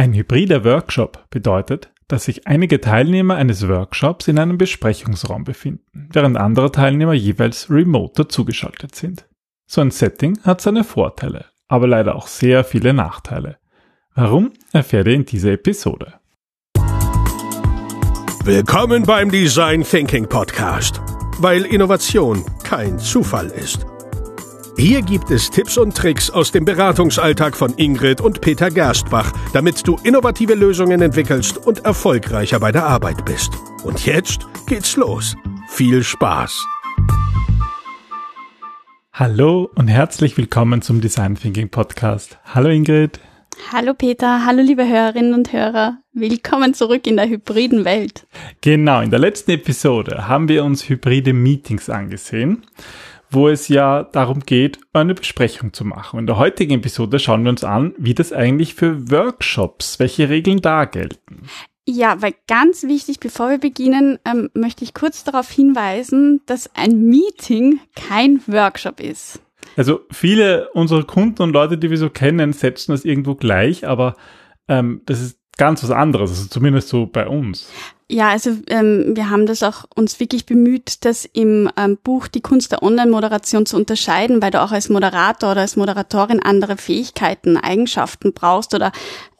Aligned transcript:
Ein 0.00 0.14
hybrider 0.14 0.64
Workshop 0.64 1.26
bedeutet, 1.28 1.92
dass 2.08 2.24
sich 2.24 2.46
einige 2.46 2.80
Teilnehmer 2.80 3.34
eines 3.34 3.68
Workshops 3.68 4.28
in 4.28 4.38
einem 4.38 4.56
Besprechungsraum 4.56 5.44
befinden, 5.44 6.08
während 6.10 6.38
andere 6.38 6.72
Teilnehmer 6.72 7.12
jeweils 7.12 7.68
remote 7.68 8.14
dazugeschaltet 8.22 8.94
sind. 8.94 9.28
So 9.66 9.82
ein 9.82 9.90
Setting 9.90 10.40
hat 10.42 10.62
seine 10.62 10.84
Vorteile, 10.84 11.44
aber 11.68 11.86
leider 11.86 12.16
auch 12.16 12.28
sehr 12.28 12.64
viele 12.64 12.94
Nachteile. 12.94 13.58
Warum 14.14 14.54
erfährt 14.72 15.06
ihr 15.06 15.12
in 15.12 15.26
dieser 15.26 15.52
Episode? 15.52 16.14
Willkommen 18.44 19.02
beim 19.02 19.30
Design 19.30 19.82
Thinking 19.82 20.26
Podcast, 20.26 21.02
weil 21.40 21.66
Innovation 21.66 22.42
kein 22.64 22.98
Zufall 22.98 23.48
ist. 23.48 23.84
Hier 24.80 25.02
gibt 25.02 25.30
es 25.30 25.50
Tipps 25.50 25.76
und 25.76 25.94
Tricks 25.94 26.30
aus 26.30 26.52
dem 26.52 26.64
Beratungsalltag 26.64 27.54
von 27.54 27.74
Ingrid 27.76 28.22
und 28.22 28.40
Peter 28.40 28.70
Gerstbach, 28.70 29.30
damit 29.52 29.86
du 29.86 29.98
innovative 30.04 30.54
Lösungen 30.54 31.02
entwickelst 31.02 31.58
und 31.58 31.84
erfolgreicher 31.84 32.58
bei 32.60 32.72
der 32.72 32.86
Arbeit 32.86 33.26
bist. 33.26 33.52
Und 33.84 34.06
jetzt 34.06 34.46
geht's 34.66 34.96
los. 34.96 35.36
Viel 35.68 36.02
Spaß! 36.02 36.66
Hallo 39.12 39.70
und 39.74 39.88
herzlich 39.88 40.38
willkommen 40.38 40.80
zum 40.80 41.02
Design 41.02 41.34
Thinking 41.34 41.68
Podcast. 41.68 42.38
Hallo 42.46 42.70
Ingrid. 42.70 43.20
Hallo 43.70 43.92
Peter, 43.92 44.46
hallo 44.46 44.62
liebe 44.62 44.88
Hörerinnen 44.88 45.34
und 45.34 45.52
Hörer. 45.52 45.98
Willkommen 46.14 46.72
zurück 46.72 47.06
in 47.06 47.18
der 47.18 47.28
hybriden 47.28 47.84
Welt. 47.84 48.26
Genau, 48.62 49.02
in 49.02 49.10
der 49.10 49.18
letzten 49.18 49.50
Episode 49.50 50.26
haben 50.26 50.48
wir 50.48 50.64
uns 50.64 50.88
hybride 50.88 51.34
Meetings 51.34 51.90
angesehen 51.90 52.62
wo 53.30 53.48
es 53.48 53.68
ja 53.68 54.02
darum 54.02 54.40
geht, 54.40 54.78
eine 54.92 55.14
Besprechung 55.14 55.72
zu 55.72 55.84
machen. 55.84 56.18
In 56.18 56.26
der 56.26 56.36
heutigen 56.36 56.74
Episode 56.74 57.18
schauen 57.18 57.44
wir 57.44 57.50
uns 57.50 57.64
an, 57.64 57.94
wie 57.96 58.14
das 58.14 58.32
eigentlich 58.32 58.74
für 58.74 59.10
Workshops, 59.10 59.98
welche 59.98 60.28
Regeln 60.28 60.60
da 60.60 60.84
gelten. 60.84 61.48
Ja, 61.86 62.20
weil 62.22 62.34
ganz 62.46 62.84
wichtig, 62.84 63.20
bevor 63.20 63.50
wir 63.50 63.58
beginnen, 63.58 64.18
ähm, 64.24 64.50
möchte 64.54 64.84
ich 64.84 64.94
kurz 64.94 65.24
darauf 65.24 65.50
hinweisen, 65.50 66.40
dass 66.46 66.70
ein 66.74 67.02
Meeting 67.02 67.80
kein 67.96 68.40
Workshop 68.46 69.00
ist. 69.00 69.40
Also 69.76 70.00
viele 70.10 70.68
unserer 70.70 71.04
Kunden 71.04 71.42
und 71.42 71.52
Leute, 71.52 71.78
die 71.78 71.90
wir 71.90 71.98
so 71.98 72.10
kennen, 72.10 72.52
setzen 72.52 72.92
das 72.92 73.04
irgendwo 73.04 73.34
gleich, 73.34 73.86
aber 73.86 74.16
ähm, 74.68 75.02
das 75.06 75.20
ist 75.20 75.39
ganz 75.60 75.82
was 75.82 75.90
anderes, 75.90 76.30
also 76.30 76.46
zumindest 76.46 76.88
so 76.88 77.04
bei 77.04 77.28
uns. 77.28 77.68
Ja, 78.08 78.30
also 78.30 78.56
ähm, 78.68 79.12
wir 79.14 79.28
haben 79.28 79.44
das 79.44 79.62
auch 79.62 79.84
uns 79.94 80.18
wirklich 80.18 80.46
bemüht, 80.46 81.04
das 81.04 81.26
im 81.26 81.70
ähm, 81.76 81.98
Buch 82.02 82.28
Die 82.28 82.40
Kunst 82.40 82.72
der 82.72 82.82
Online-Moderation 82.82 83.66
zu 83.66 83.76
unterscheiden, 83.76 84.40
weil 84.40 84.50
du 84.50 84.62
auch 84.62 84.72
als 84.72 84.88
Moderator 84.88 85.52
oder 85.52 85.60
als 85.60 85.76
Moderatorin 85.76 86.40
andere 86.40 86.78
Fähigkeiten, 86.78 87.58
Eigenschaften 87.58 88.32
brauchst 88.32 88.74
oder 88.74 88.90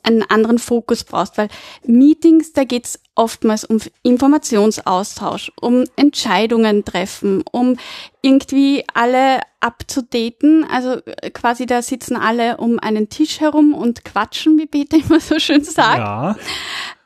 einen 0.02 0.22
anderen 0.22 0.58
Fokus 0.58 1.04
brauchst, 1.04 1.38
weil 1.38 1.48
Meetings, 1.86 2.52
da 2.52 2.64
geht's 2.64 3.00
oftmals 3.20 3.64
um 3.64 3.78
Informationsaustausch, 4.02 5.52
um 5.60 5.84
Entscheidungen 5.94 6.86
treffen, 6.86 7.44
um 7.52 7.76
irgendwie 8.22 8.82
alle 8.94 9.40
abzudaten. 9.60 10.64
Also 10.64 11.02
äh, 11.04 11.28
quasi 11.28 11.66
da 11.66 11.82
sitzen 11.82 12.16
alle 12.16 12.56
um 12.56 12.78
einen 12.78 13.10
Tisch 13.10 13.40
herum 13.40 13.74
und 13.74 14.06
quatschen, 14.06 14.58
wie 14.58 14.64
Peter 14.64 14.96
immer 14.96 15.20
so 15.20 15.38
schön 15.38 15.62
sagt. 15.62 15.98
Ja. 15.98 16.36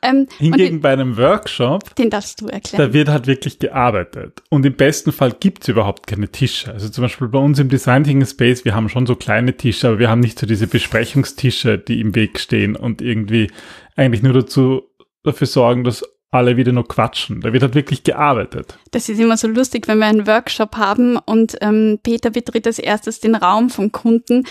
Ähm, 0.01 0.27
Hingegen 0.37 0.75
den, 0.75 0.81
bei 0.81 0.93
einem 0.93 1.17
Workshop, 1.17 1.93
den 1.95 2.09
darfst 2.09 2.39
du 2.39 2.47
erklären. 2.47 2.87
Da 2.87 2.93
wird 2.93 3.09
halt 3.09 3.27
wirklich 3.27 3.59
gearbeitet. 3.59 4.41
Und 4.49 4.65
im 4.65 4.73
besten 4.73 5.11
Fall 5.11 5.33
gibt's 5.37 5.67
überhaupt 5.67 6.07
keine 6.07 6.29
Tische. 6.29 6.71
Also 6.71 6.87
zum 6.87 7.01
Beispiel 7.01 7.27
bei 7.27 7.39
uns 7.39 7.59
im 7.59 7.67
Design 7.67 8.05
Thinking 8.05 8.25
Space, 8.25 8.63
wir 8.63 8.73
haben 8.73 8.87
schon 8.87 9.05
so 9.05 9.17
kleine 9.17 9.57
Tische, 9.57 9.89
aber 9.89 9.99
wir 9.99 10.09
haben 10.09 10.21
nicht 10.21 10.39
so 10.39 10.47
diese 10.47 10.67
Besprechungstische, 10.67 11.77
die 11.77 11.99
im 11.99 12.15
Weg 12.15 12.39
stehen 12.39 12.77
und 12.77 13.01
irgendwie 13.01 13.51
eigentlich 13.97 14.23
nur 14.23 14.33
dazu 14.33 14.83
dafür 15.25 15.47
sorgen, 15.47 15.83
dass 15.83 16.03
alle 16.35 16.57
wieder 16.57 16.71
nur 16.71 16.87
quatschen. 16.87 17.41
Da 17.41 17.53
wird 17.53 17.63
halt 17.63 17.75
wirklich 17.75 18.03
gearbeitet. 18.03 18.77
Das 18.91 19.07
ist 19.09 19.19
immer 19.19 19.37
so 19.37 19.47
lustig, 19.47 19.87
wenn 19.87 19.99
wir 19.99 20.05
einen 20.05 20.27
Workshop 20.27 20.75
haben 20.75 21.17
und 21.17 21.55
ähm, 21.61 21.99
Peter 22.03 22.29
betritt 22.29 22.67
als 22.67 22.77
erstes 22.77 23.21
den 23.21 23.35
Raum 23.35 23.69
vom 23.69 23.91
Kunden, 23.91 24.45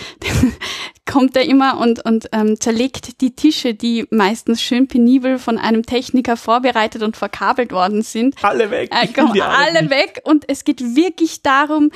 kommt 1.07 1.37
er 1.37 1.45
immer 1.45 1.79
und, 1.79 2.05
und 2.05 2.29
ähm, 2.33 2.59
zerlegt 2.59 3.21
die 3.21 3.35
Tische, 3.35 3.75
die 3.75 4.07
meistens 4.11 4.63
schön 4.63 4.89
penibel 4.89 5.39
von 5.39 5.59
einem 5.59 5.85
Techniker 5.85 6.37
vorbereitet 6.37 7.03
und 7.03 7.17
verkabelt 7.17 7.71
worden 7.71 8.03
sind. 8.03 8.43
Alle 8.43 8.71
weg. 8.71 8.91
Äh, 8.91 9.09
kommen 9.09 9.39
alle 9.41 9.83
nicht. 9.83 9.91
weg 9.91 10.21
und 10.25 10.49
es 10.49 10.65
geht 10.65 10.81
wirklich 10.97 11.43
darum, 11.43 11.91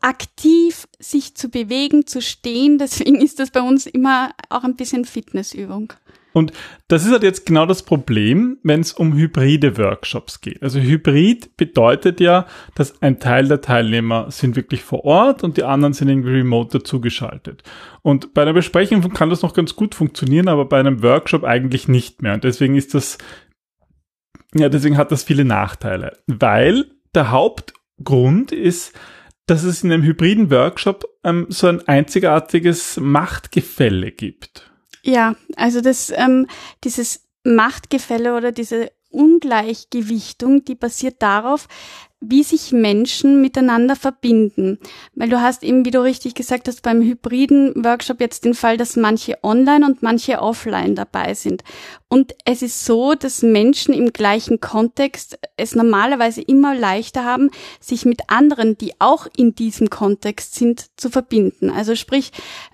aktiv 0.00 0.86
sich 0.98 1.34
zu 1.34 1.48
bewegen, 1.48 2.06
zu 2.06 2.20
stehen. 2.20 2.78
Deswegen 2.78 3.16
ist 3.16 3.40
das 3.40 3.50
bei 3.50 3.60
uns 3.60 3.86
immer 3.86 4.32
auch 4.48 4.64
ein 4.64 4.76
bisschen 4.76 5.04
Fitnessübung. 5.04 5.92
Und 6.34 6.52
das 6.88 7.06
ist 7.06 7.12
halt 7.12 7.22
jetzt 7.22 7.46
genau 7.46 7.64
das 7.64 7.84
Problem, 7.84 8.58
wenn 8.64 8.80
es 8.80 8.92
um 8.92 9.14
hybride 9.14 9.78
Workshops 9.78 10.40
geht. 10.40 10.60
Also 10.64 10.80
Hybrid 10.80 11.56
bedeutet 11.56 12.18
ja, 12.18 12.46
dass 12.74 13.00
ein 13.00 13.20
Teil 13.20 13.46
der 13.46 13.60
Teilnehmer 13.60 14.32
sind 14.32 14.56
wirklich 14.56 14.82
vor 14.82 15.04
Ort 15.04 15.44
und 15.44 15.56
die 15.56 15.62
anderen 15.62 15.92
sind 15.92 16.08
irgendwie 16.08 16.32
remote 16.32 16.78
dazugeschaltet. 16.78 17.62
Und 18.02 18.34
bei 18.34 18.42
einer 18.42 18.52
Besprechung 18.52 19.00
kann 19.12 19.30
das 19.30 19.42
noch 19.42 19.54
ganz 19.54 19.76
gut 19.76 19.94
funktionieren, 19.94 20.48
aber 20.48 20.64
bei 20.64 20.80
einem 20.80 21.04
Workshop 21.04 21.44
eigentlich 21.44 21.86
nicht 21.86 22.20
mehr. 22.20 22.34
Und 22.34 22.42
deswegen 22.42 22.74
ist 22.74 22.94
das, 22.94 23.16
ja, 24.56 24.68
deswegen 24.68 24.96
hat 24.96 25.12
das 25.12 25.22
viele 25.22 25.44
Nachteile. 25.44 26.18
Weil 26.26 26.86
der 27.14 27.30
Hauptgrund 27.30 28.50
ist, 28.50 28.92
dass 29.46 29.62
es 29.62 29.84
in 29.84 29.92
einem 29.92 30.02
hybriden 30.02 30.50
Workshop 30.50 31.04
ähm, 31.22 31.46
so 31.48 31.68
ein 31.68 31.86
einzigartiges 31.86 32.98
Machtgefälle 33.00 34.10
gibt. 34.10 34.73
Ja, 35.04 35.36
also 35.56 35.82
das, 35.82 36.10
ähm, 36.16 36.46
dieses 36.82 37.24
Machtgefälle 37.44 38.34
oder 38.36 38.52
diese 38.52 38.90
Ungleichgewichtung, 39.10 40.64
die 40.64 40.74
basiert 40.74 41.22
darauf, 41.22 41.68
wie 42.28 42.42
sich 42.42 42.72
Menschen 42.72 43.40
miteinander 43.40 43.96
verbinden. 43.96 44.78
Weil 45.14 45.28
du 45.28 45.40
hast 45.40 45.62
eben, 45.62 45.84
wie 45.84 45.90
du 45.90 46.02
richtig 46.02 46.34
gesagt 46.34 46.68
hast, 46.68 46.82
beim 46.82 47.02
hybriden 47.02 47.84
Workshop 47.84 48.20
jetzt 48.20 48.44
den 48.44 48.54
Fall, 48.54 48.76
dass 48.76 48.96
manche 48.96 49.38
online 49.42 49.86
und 49.86 50.02
manche 50.02 50.40
offline 50.40 50.94
dabei 50.94 51.34
sind. 51.34 51.62
Und 52.08 52.34
es 52.44 52.62
ist 52.62 52.84
so, 52.84 53.14
dass 53.14 53.42
Menschen 53.42 53.92
im 53.92 54.12
gleichen 54.12 54.60
Kontext 54.60 55.36
es 55.56 55.74
normalerweise 55.74 56.42
immer 56.42 56.74
leichter 56.74 57.24
haben, 57.24 57.50
sich 57.80 58.04
mit 58.04 58.22
anderen, 58.28 58.78
die 58.78 58.92
auch 59.00 59.26
in 59.36 59.54
diesem 59.56 59.90
Kontext 59.90 60.54
sind, 60.54 60.86
zu 60.96 61.10
verbinden. 61.10 61.70
Also 61.70 61.96
sprich, 61.96 62.30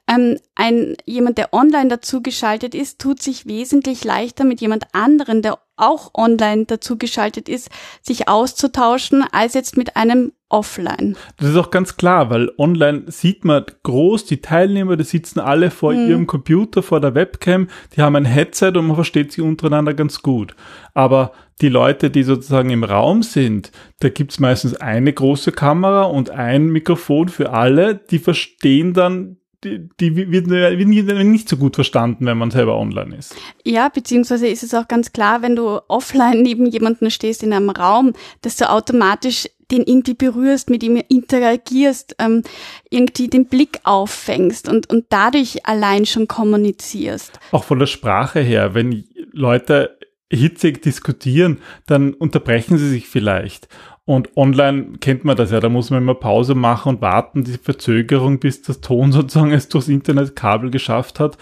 ähm, 0.07 0.39
ein, 0.55 0.97
jemand, 1.07 1.39
der 1.39 1.55
online 1.55 1.89
dazugeschaltet 1.89 2.75
ist, 2.75 2.99
tut 2.99 3.23
sich 3.23 3.47
wesentlich 3.47 4.05
leichter 4.05 4.45
mit 4.45 4.61
jemand 4.61 4.87
anderen, 4.93 5.41
der 5.41 5.59
auch 5.81 6.13
online 6.15 6.67
dazugeschaltet 6.67 7.49
ist, 7.49 7.71
sich 8.03 8.29
auszutauschen, 8.29 9.25
als 9.33 9.55
jetzt 9.55 9.77
mit 9.77 9.97
einem 9.97 10.33
offline. 10.51 11.17
Das 11.37 11.49
ist 11.49 11.57
auch 11.57 11.71
ganz 11.71 11.97
klar, 11.97 12.29
weil 12.29 12.51
online 12.59 13.05
sieht 13.07 13.45
man 13.45 13.65
groß 13.83 14.27
die 14.27 14.41
Teilnehmer, 14.41 14.97
die 14.97 15.05
sitzen 15.05 15.41
alle 15.41 15.71
vor 15.71 15.95
hm. 15.95 16.09
ihrem 16.09 16.27
Computer, 16.27 16.83
vor 16.83 17.01
der 17.01 17.15
Webcam, 17.15 17.69
die 17.95 18.03
haben 18.03 18.17
ein 18.17 18.25
Headset 18.25 18.73
und 18.77 18.89
man 18.89 18.97
versteht 18.97 19.33
sie 19.33 19.43
untereinander 19.43 19.95
ganz 19.95 20.23
gut. 20.23 20.55
Aber 20.93 21.33
die 21.61 21.69
Leute, 21.69 22.11
die 22.11 22.23
sozusagen 22.23 22.71
im 22.71 22.85
Raum 22.85 23.23
sind, 23.23 23.71
da 24.01 24.09
gibt's 24.09 24.41
meistens 24.41 24.75
eine 24.75 25.13
große 25.13 25.53
Kamera 25.53 26.05
und 26.05 26.31
ein 26.31 26.69
Mikrofon 26.69 27.29
für 27.29 27.53
alle, 27.53 27.95
die 27.95 28.19
verstehen 28.19 28.93
dann 28.93 29.37
die, 29.65 29.89
die 30.01 30.17
wird, 30.17 30.49
wird 30.49 30.89
nicht 31.27 31.49
so 31.49 31.57
gut 31.57 31.75
verstanden, 31.75 32.27
wenn 32.27 32.39
man 32.39 32.51
selber 32.51 32.79
online 32.79 33.17
ist. 33.17 33.35
Ja, 33.65 33.89
beziehungsweise 33.89 34.49
ist 34.49 34.63
es 34.63 34.75
auch 34.75 34.89
ganz 34.89 35.13
klar, 35.13 35.43
wenn 35.43 35.57
du 35.57 35.81
offline 35.89 36.43
neben 36.43 36.67
jemanden 36.67 37.11
stehst 37.11 37.43
in 37.43 37.53
einem 37.53 37.71
Raum, 37.71 38.15
dass 38.43 38.57
du 38.57 38.71
automatisch 38.71 39.49
den 39.71 39.85
irgendwie 39.85 40.15
berührst, 40.15 40.69
mit 40.69 40.83
ihm 40.83 41.01
interagierst, 41.09 42.17
ähm, 42.19 42.43
irgendwie 42.91 43.29
den 43.29 43.47
Blick 43.47 43.81
auffängst 43.85 44.69
und, 44.69 44.91
und 44.91 45.07
dadurch 45.11 45.65
allein 45.67 46.07
schon 46.07 46.27
kommunizierst. 46.27 47.39
Auch 47.53 47.65
von 47.65 47.79
der 47.79 47.87
Sprache 47.87 48.41
her, 48.41 48.75
wenn 48.75 49.05
Leute 49.33 49.99
hitzig 50.33 50.83
diskutieren, 50.83 51.61
dann 51.87 52.15
unterbrechen 52.15 52.79
sie 52.79 52.89
sich 52.89 53.09
vielleicht. 53.09 53.69
Und 54.11 54.37
online 54.37 54.99
kennt 55.01 55.25
man 55.25 55.37
das 55.37 55.53
ja, 55.53 55.61
da 55.61 55.69
muss 55.69 55.91
man 55.91 56.03
immer 56.03 56.17
Pause 56.17 56.57
machen 56.57 56.97
und 56.97 57.01
warten, 57.01 57.45
die 57.45 57.53
Verzögerung, 57.53 58.41
bis 58.41 58.61
das 58.61 58.81
Ton 58.81 59.13
sozusagen 59.13 59.53
es 59.53 59.69
durchs 59.69 59.87
Internetkabel 59.87 60.73
geschafft 60.73 61.21
hat. 61.21 61.39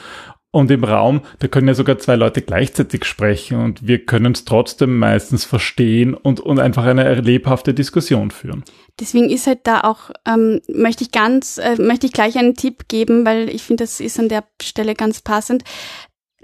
Und 0.50 0.70
im 0.70 0.84
Raum, 0.84 1.22
da 1.38 1.48
können 1.48 1.68
ja 1.68 1.72
sogar 1.72 1.96
zwei 1.96 2.16
Leute 2.16 2.42
gleichzeitig 2.42 3.06
sprechen 3.06 3.58
und 3.58 3.86
wir 3.86 4.04
können 4.04 4.32
es 4.32 4.44
trotzdem 4.44 4.98
meistens 4.98 5.46
verstehen 5.46 6.12
und, 6.12 6.40
und 6.40 6.58
einfach 6.58 6.84
eine 6.84 7.14
lebhafte 7.14 7.72
Diskussion 7.72 8.30
führen. 8.30 8.64
Deswegen 9.00 9.30
ist 9.30 9.46
halt 9.46 9.60
da 9.64 9.80
auch, 9.82 10.10
ähm, 10.26 10.60
möchte 10.68 11.04
ich 11.04 11.10
ganz, 11.10 11.56
äh, 11.56 11.76
möchte 11.80 12.06
ich 12.06 12.12
gleich 12.12 12.36
einen 12.36 12.54
Tipp 12.54 12.88
geben, 12.88 13.24
weil 13.24 13.48
ich 13.48 13.62
finde, 13.62 13.84
das 13.84 13.98
ist 13.98 14.18
an 14.18 14.28
der 14.28 14.44
Stelle 14.60 14.94
ganz 14.94 15.22
passend 15.22 15.64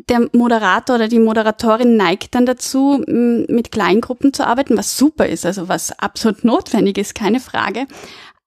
der 0.08 0.28
Moderator 0.32 0.96
oder 0.96 1.08
die 1.08 1.18
Moderatorin 1.18 1.96
neigt 1.96 2.34
dann 2.34 2.46
dazu, 2.46 3.02
mit 3.06 3.70
Kleingruppen 3.70 4.32
zu 4.32 4.46
arbeiten, 4.46 4.76
was 4.76 4.96
super 4.96 5.26
ist, 5.26 5.46
also 5.46 5.68
was 5.68 5.96
absolut 5.98 6.44
notwendig 6.44 6.98
ist, 6.98 7.14
keine 7.14 7.40
Frage. 7.40 7.86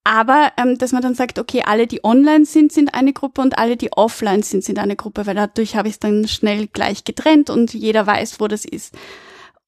Aber 0.04 0.54
ähm, 0.58 0.78
dass 0.78 0.94
man 0.94 1.02
dann 1.02 1.16
sagt, 1.16 1.38
okay, 1.38 1.64
alle, 1.66 1.86
die 1.86 2.04
online 2.04 2.46
sind, 2.46 2.72
sind 2.72 2.94
eine 2.94 3.12
Gruppe 3.12 3.42
und 3.42 3.58
alle, 3.58 3.76
die 3.76 3.92
offline 3.92 4.42
sind, 4.42 4.64
sind 4.64 4.80
eine 4.80 4.96
Gruppe, 4.96 5.26
weil 5.26 5.36
dadurch 5.36 5.76
habe 5.76 5.90
ich 5.90 5.96
es 5.96 6.00
dann 6.00 6.28
schnell 6.30 6.68
gleich 6.68 7.04
getrennt 7.04 7.50
und 7.50 7.74
jeder 7.74 8.08
weiß, 8.08 8.40
wo 8.40 8.48
das 8.48 8.64
ist. 8.64 8.96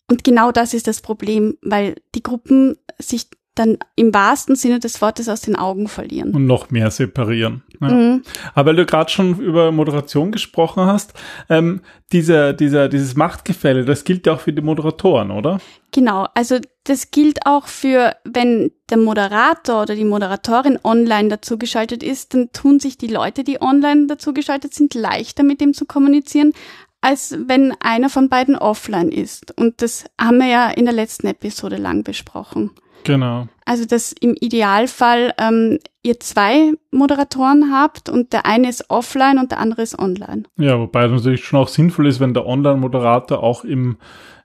Und 0.09 0.23
genau 0.23 0.53
das 0.53 0.73
ist 0.73 0.87
das 0.87 1.01
Problem, 1.01 1.57
weil 1.61 1.95
die 2.15 2.23
Gruppen 2.23 2.77
sich 2.97 3.27
dann 3.59 3.77
im 3.95 4.13
wahrsten 4.13 4.55
Sinne 4.55 4.79
des 4.79 5.01
Wortes 5.01 5.27
aus 5.27 5.41
den 5.41 5.57
Augen 5.57 5.89
verlieren. 5.89 6.33
Und 6.33 6.45
noch 6.45 6.71
mehr 6.71 6.89
separieren. 6.91 7.63
Ja. 7.81 7.89
Mhm. 7.89 8.23
Aber 8.55 8.69
weil 8.69 8.77
du 8.77 8.85
gerade 8.85 9.11
schon 9.11 9.39
über 9.39 9.71
Moderation 9.71 10.31
gesprochen 10.31 10.85
hast, 10.85 11.13
ähm, 11.49 11.81
dieser, 12.11 12.53
dieser, 12.53 12.87
dieses 12.87 13.15
Machtgefälle, 13.15 13.83
das 13.83 14.03
gilt 14.05 14.25
ja 14.25 14.33
auch 14.33 14.39
für 14.39 14.53
die 14.53 14.61
Moderatoren, 14.61 15.31
oder? 15.31 15.59
Genau, 15.91 16.27
also 16.35 16.57
das 16.85 17.11
gilt 17.11 17.45
auch 17.45 17.67
für, 17.67 18.15
wenn 18.23 18.71
der 18.89 18.97
Moderator 18.97 19.81
oder 19.81 19.95
die 19.95 20.05
Moderatorin 20.05 20.79
online 20.83 21.29
dazugeschaltet 21.29 22.01
ist, 22.01 22.33
dann 22.33 22.51
tun 22.51 22.79
sich 22.79 22.97
die 22.97 23.07
Leute, 23.07 23.43
die 23.43 23.61
online 23.61 24.07
dazugeschaltet 24.07 24.73
sind, 24.73 24.93
leichter 24.93 25.43
mit 25.43 25.61
dem 25.61 25.73
zu 25.73 25.85
kommunizieren, 25.85 26.53
als 27.01 27.37
wenn 27.47 27.73
einer 27.79 28.09
von 28.09 28.29
beiden 28.29 28.57
offline 28.57 29.09
ist. 29.09 29.57
Und 29.57 29.81
das 29.81 30.05
haben 30.19 30.39
wir 30.39 30.47
ja 30.47 30.69
in 30.69 30.85
der 30.85 30.93
letzten 30.93 31.27
Episode 31.27 31.77
lang 31.77 32.03
besprochen. 32.03 32.71
Genau. 33.03 33.47
Also, 33.65 33.85
dass 33.85 34.11
im 34.13 34.35
Idealfall 34.39 35.33
ähm, 35.37 35.79
ihr 36.01 36.19
zwei 36.19 36.73
Moderatoren 36.91 37.71
habt 37.71 38.09
und 38.09 38.33
der 38.33 38.45
eine 38.45 38.69
ist 38.69 38.89
offline 38.89 39.37
und 39.37 39.51
der 39.51 39.59
andere 39.59 39.83
ist 39.83 39.97
online. 39.97 40.43
Ja, 40.57 40.79
wobei 40.79 41.05
es 41.05 41.11
natürlich 41.11 41.43
schon 41.43 41.59
auch 41.59 41.67
sinnvoll 41.67 42.07
ist, 42.07 42.19
wenn 42.19 42.33
der 42.33 42.45
Online-Moderator 42.45 43.43
auch 43.43 43.63
im, 43.63 43.97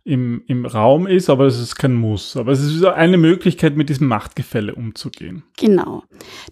im, 0.05 0.43
im 0.47 0.67
Raum 0.67 1.07
ist, 1.07 1.31
aber 1.31 1.47
es 1.47 1.59
ist 1.59 1.77
kein 1.77 1.95
Muss. 1.95 2.37
Aber 2.37 2.53
es 2.53 2.63
ist 2.63 2.85
eine 2.85 3.17
Möglichkeit, 3.17 3.77
mit 3.77 3.89
diesem 3.89 4.09
Machtgefälle 4.09 4.75
umzugehen. 4.75 5.45
Genau. 5.57 6.03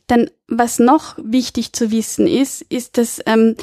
Dann, 0.07 0.31
was 0.49 0.79
noch 0.79 1.19
wichtig 1.23 1.75
zu 1.75 1.91
wissen 1.91 2.27
ist, 2.27 2.63
ist, 2.63 2.97
dass 2.97 3.21
ähm, 3.27 3.55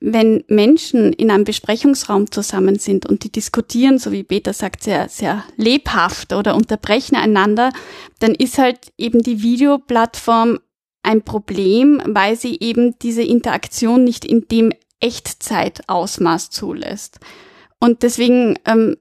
wenn 0.00 0.44
Menschen 0.48 1.12
in 1.12 1.30
einem 1.30 1.44
Besprechungsraum 1.44 2.30
zusammen 2.30 2.78
sind 2.78 3.06
und 3.06 3.24
die 3.24 3.32
diskutieren, 3.32 3.98
so 3.98 4.12
wie 4.12 4.22
Peter 4.22 4.52
sagt, 4.52 4.82
sehr, 4.82 5.08
sehr 5.08 5.44
lebhaft 5.56 6.32
oder 6.32 6.54
unterbrechen 6.54 7.16
einander, 7.16 7.72
dann 8.18 8.34
ist 8.34 8.58
halt 8.58 8.92
eben 8.98 9.22
die 9.22 9.42
Videoplattform 9.42 10.58
ein 11.02 11.22
Problem, 11.22 12.02
weil 12.06 12.36
sie 12.36 12.58
eben 12.60 12.98
diese 12.98 13.22
Interaktion 13.22 14.04
nicht 14.04 14.24
in 14.24 14.48
dem 14.48 14.72
Echtzeitausmaß 15.00 16.50
zulässt. 16.50 17.20
Und 17.78 18.02
deswegen, 18.02 18.58
ähm, 18.64 18.96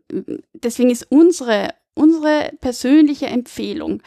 deswegen 0.54 0.90
ist 0.90 1.08
unsere, 1.10 1.70
unsere 1.96 2.52
persönliche 2.60 3.28
Empfehlung, 3.28 4.02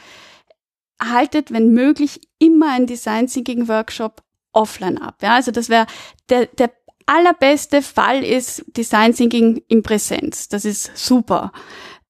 haltet, 1.00 1.53
wenn 1.53 1.73
möglich, 1.73 2.21
immer 2.39 2.73
ein 2.73 2.87
Design 2.87 3.27
Thinking 3.27 3.69
Workshop 3.69 4.23
offline 4.56 4.99
ab. 4.99 5.17
Ja, 5.23 5.35
also 5.35 5.53
das 5.53 5.69
wäre 5.69 5.87
der, 6.29 6.47
der 6.47 6.73
allerbeste 7.06 7.82
Fall 7.82 8.25
ist 8.25 8.64
Design 8.76 9.14
Thinking 9.14 9.62
in 9.69 9.82
Präsenz. 9.82 10.49
Das 10.49 10.64
ist 10.64 10.97
super. 10.97 11.53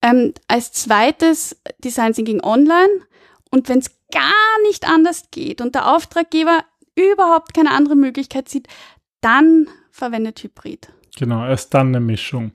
Ähm, 0.03 0.33
als 0.49 0.73
zweites 0.73 1.61
Design 1.85 2.13
Thinking 2.13 2.43
online. 2.43 2.89
Und 3.51 3.69
wenn 3.69 3.79
es 3.79 3.91
gar 4.13 4.63
nicht 4.67 4.89
anders 4.89 5.25
geht 5.31 5.61
und 5.61 5.75
der 5.75 5.95
Auftraggeber 5.95 6.65
überhaupt 6.95 7.55
keine 7.55 7.71
andere 7.71 7.97
Möglichkeit 7.97 8.49
sieht, 8.49 8.69
dann 9.21 9.69
verwendet 9.91 10.43
Hybrid. 10.43 10.89
Genau, 11.17 11.47
erst 11.47 11.75
dann 11.75 11.89
eine 11.89 12.01
Mischung. 12.01 12.53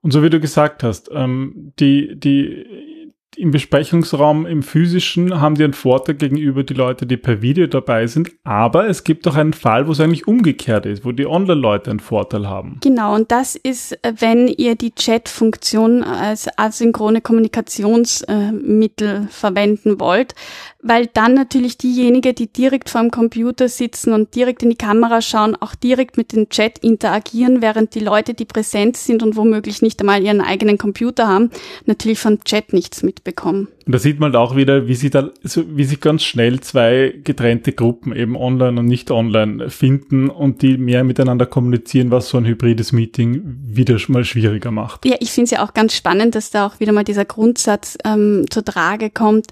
Und 0.00 0.12
so 0.12 0.22
wie 0.22 0.30
du 0.30 0.40
gesagt 0.40 0.82
hast, 0.82 1.10
ähm, 1.12 1.72
die, 1.78 2.18
die 2.18 2.91
im 3.36 3.50
Besprechungsraum 3.50 4.46
im 4.46 4.62
physischen 4.62 5.40
haben 5.40 5.54
die 5.54 5.64
einen 5.64 5.72
Vorteil 5.72 6.16
gegenüber 6.16 6.64
die 6.64 6.74
Leute, 6.74 7.06
die 7.06 7.16
per 7.16 7.40
Video 7.42 7.66
dabei 7.66 8.06
sind. 8.06 8.30
Aber 8.44 8.86
es 8.88 9.04
gibt 9.04 9.26
auch 9.26 9.36
einen 9.36 9.54
Fall, 9.54 9.86
wo 9.86 9.92
es 9.92 10.00
eigentlich 10.00 10.28
umgekehrt 10.28 10.84
ist, 10.86 11.04
wo 11.04 11.12
die 11.12 11.26
Online-Leute 11.26 11.90
einen 11.90 12.00
Vorteil 12.00 12.48
haben. 12.48 12.78
Genau, 12.82 13.14
und 13.14 13.30
das 13.32 13.56
ist, 13.56 13.98
wenn 14.18 14.48
ihr 14.48 14.74
die 14.74 14.94
Chat-Funktion 14.94 16.02
als 16.02 16.48
asynchrone 16.58 17.20
Kommunikationsmittel 17.20 19.28
verwenden 19.30 19.98
wollt, 19.98 20.34
weil 20.82 21.06
dann 21.06 21.34
natürlich 21.34 21.78
diejenigen, 21.78 22.34
die 22.34 22.52
direkt 22.52 22.90
vor 22.90 23.00
dem 23.00 23.12
Computer 23.12 23.68
sitzen 23.68 24.12
und 24.12 24.34
direkt 24.34 24.64
in 24.64 24.70
die 24.70 24.76
Kamera 24.76 25.22
schauen, 25.22 25.56
auch 25.60 25.76
direkt 25.76 26.16
mit 26.16 26.32
dem 26.32 26.48
Chat 26.48 26.78
interagieren, 26.78 27.62
während 27.62 27.94
die 27.94 28.00
Leute, 28.00 28.34
die 28.34 28.44
präsent 28.44 28.96
sind 28.96 29.22
und 29.22 29.36
womöglich 29.36 29.80
nicht 29.80 30.00
einmal 30.00 30.22
ihren 30.22 30.40
eigenen 30.40 30.78
Computer 30.78 31.28
haben, 31.28 31.50
natürlich 31.86 32.18
vom 32.18 32.42
Chat 32.42 32.72
nichts 32.72 33.04
mitbekommen. 33.04 33.68
Und 33.86 33.94
da 33.94 33.98
sieht 33.98 34.18
man 34.20 34.34
auch 34.34 34.56
wieder, 34.56 34.88
wie 34.88 34.94
sich 34.94 35.10
da, 35.10 35.30
wie 35.42 35.84
sich 35.84 36.00
ganz 36.00 36.24
schnell 36.24 36.60
zwei 36.60 37.14
getrennte 37.22 37.72
Gruppen 37.72 38.14
eben 38.14 38.36
online 38.36 38.80
und 38.80 38.86
nicht 38.86 39.10
online 39.10 39.70
finden 39.70 40.30
und 40.30 40.62
die 40.62 40.78
mehr 40.78 41.04
miteinander 41.04 41.46
kommunizieren, 41.46 42.10
was 42.10 42.28
so 42.28 42.38
ein 42.38 42.44
hybrides 42.44 42.92
Meeting 42.92 43.42
wieder 43.64 43.98
mal 44.08 44.24
schwieriger 44.24 44.70
macht. 44.70 45.04
Ja, 45.04 45.16
ich 45.20 45.30
finde 45.30 45.44
es 45.44 45.50
ja 45.52 45.64
auch 45.64 45.74
ganz 45.74 45.94
spannend, 45.94 46.34
dass 46.34 46.50
da 46.50 46.66
auch 46.66 46.80
wieder 46.80 46.92
mal 46.92 47.04
dieser 47.04 47.24
Grundsatz 47.24 47.98
ähm, 48.04 48.46
zur 48.50 48.64
Trage 48.64 49.10
kommt, 49.10 49.48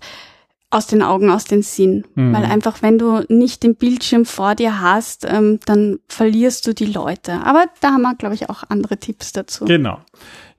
aus 0.71 0.87
den 0.87 1.03
Augen, 1.03 1.31
aus 1.31 1.45
den 1.45 1.63
Sinn. 1.63 2.05
Mhm. 2.15 2.33
Weil 2.33 2.45
einfach, 2.45 2.81
wenn 2.81 2.99
du 2.99 3.25
nicht 3.29 3.63
den 3.63 3.75
Bildschirm 3.75 4.25
vor 4.25 4.55
dir 4.55 4.81
hast, 4.81 5.27
ähm, 5.29 5.59
dann 5.67 5.99
verlierst 6.09 6.67
du 6.67 6.75
die 6.75 6.87
Leute. 6.87 7.45
Aber 7.45 7.67
da 7.81 7.93
haben 7.93 8.03
wir, 8.03 8.15
glaube 8.15 8.37
ich, 8.37 8.49
auch 8.49 8.63
andere 8.69 8.97
Tipps 8.97 9.33
dazu. 9.33 9.65
Genau. 9.65 9.99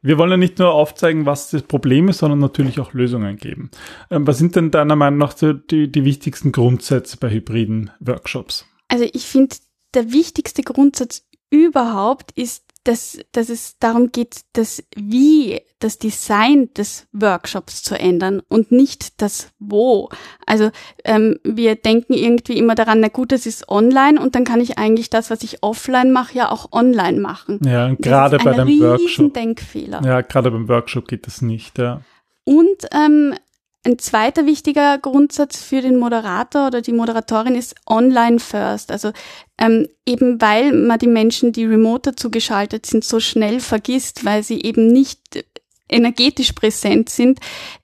Wir 0.02 0.18
wollen 0.18 0.32
ja 0.32 0.38
nicht 0.38 0.60
nur 0.60 0.74
aufzeigen, 0.74 1.26
was 1.26 1.52
das 1.52 1.62
Problem 1.62 2.10
ist, 2.10 2.18
sondern 2.20 2.40
natürlich 2.40 2.80
auch 2.80 2.94
Lösungen 2.94 3.38
geben. 3.38 3.70
Ähm, 4.10 4.28
was 4.28 4.38
sind 4.38 4.56
denn 4.56 4.72
deiner 4.72 4.96
Meinung 4.96 5.20
nach 5.20 5.34
die, 5.34 5.92
die 5.92 6.06
wichtigsten 6.06 6.52
Grundsätze 6.52 7.18
bei 7.18 7.30
hybriden 7.30 7.92
Workshops? 8.00 8.66
Also 8.88 9.06
ich 9.14 9.26
finde, 9.26 9.56
der 9.94 10.12
wichtigste 10.12 10.64
Grundsatz 10.64 11.24
überhaupt 11.52 12.32
ist 12.32 12.71
dass, 12.84 13.20
dass 13.32 13.50
es 13.50 13.78
darum 13.80 14.12
geht, 14.12 14.42
das 14.54 14.84
Wie, 14.96 15.62
das 15.80 16.00
Design 16.00 16.70
des 16.76 17.08
Workshops 17.12 17.84
zu 17.84 17.98
ändern 17.98 18.42
und 18.48 18.72
nicht 18.72 19.22
das 19.22 19.52
Wo. 19.60 20.10
Also 20.46 20.72
ähm, 21.04 21.40
wir 21.44 21.76
denken 21.76 22.14
irgendwie 22.14 22.58
immer 22.58 22.76
daran, 22.76 23.00
na 23.00 23.08
gut, 23.10 23.32
das 23.32 23.46
ist 23.46 23.70
online 23.70 24.20
und 24.20 24.36
dann 24.36 24.46
kann 24.46 24.62
ich 24.62 24.78
eigentlich 24.78 25.10
das, 25.10 25.30
was 25.30 25.44
ich 25.44 25.62
offline 25.62 26.12
mache, 26.12 26.38
ja 26.38 26.52
auch 26.52 26.72
online 26.72 27.20
machen. 27.20 27.60
Ja, 27.64 27.86
und 27.86 28.02
gerade 28.02 28.38
bei 28.38 28.54
dem 28.54 28.80
Workshop. 28.80 29.34
Denkfehler. 29.34 30.02
Ja, 30.04 30.22
gerade 30.22 30.52
beim 30.52 30.68
Workshop 30.68 31.08
geht 31.08 31.28
das 31.28 31.42
nicht, 31.42 31.78
ja. 31.78 32.02
Und 32.44 32.88
ähm, 32.92 33.36
ein 33.84 33.98
zweiter 33.98 34.46
wichtiger 34.46 34.98
Grundsatz 35.00 35.62
für 35.62 35.82
den 35.82 35.98
Moderator 35.98 36.68
oder 36.68 36.82
die 36.82 36.94
Moderatorin 36.94 37.56
ist 37.56 37.76
Online 37.88 38.40
First. 38.40 38.92
Also 38.92 39.12
ähm, 39.58 39.88
eben 40.06 40.40
weil 40.40 40.72
man 40.72 41.00
die 41.00 41.08
Menschen, 41.08 41.52
die 41.52 41.66
remote 41.66 42.16
zugeschaltet 42.16 42.86
sind, 42.86 43.04
so 43.04 43.20
schnell 43.20 43.60
vergisst, 43.60 44.24
weil 44.24 44.44
sie 44.44 44.62
eben 44.62 44.88
nicht 44.88 45.46
energetisch 45.90 46.54
präsent 46.54 47.10
sind, 47.10 47.40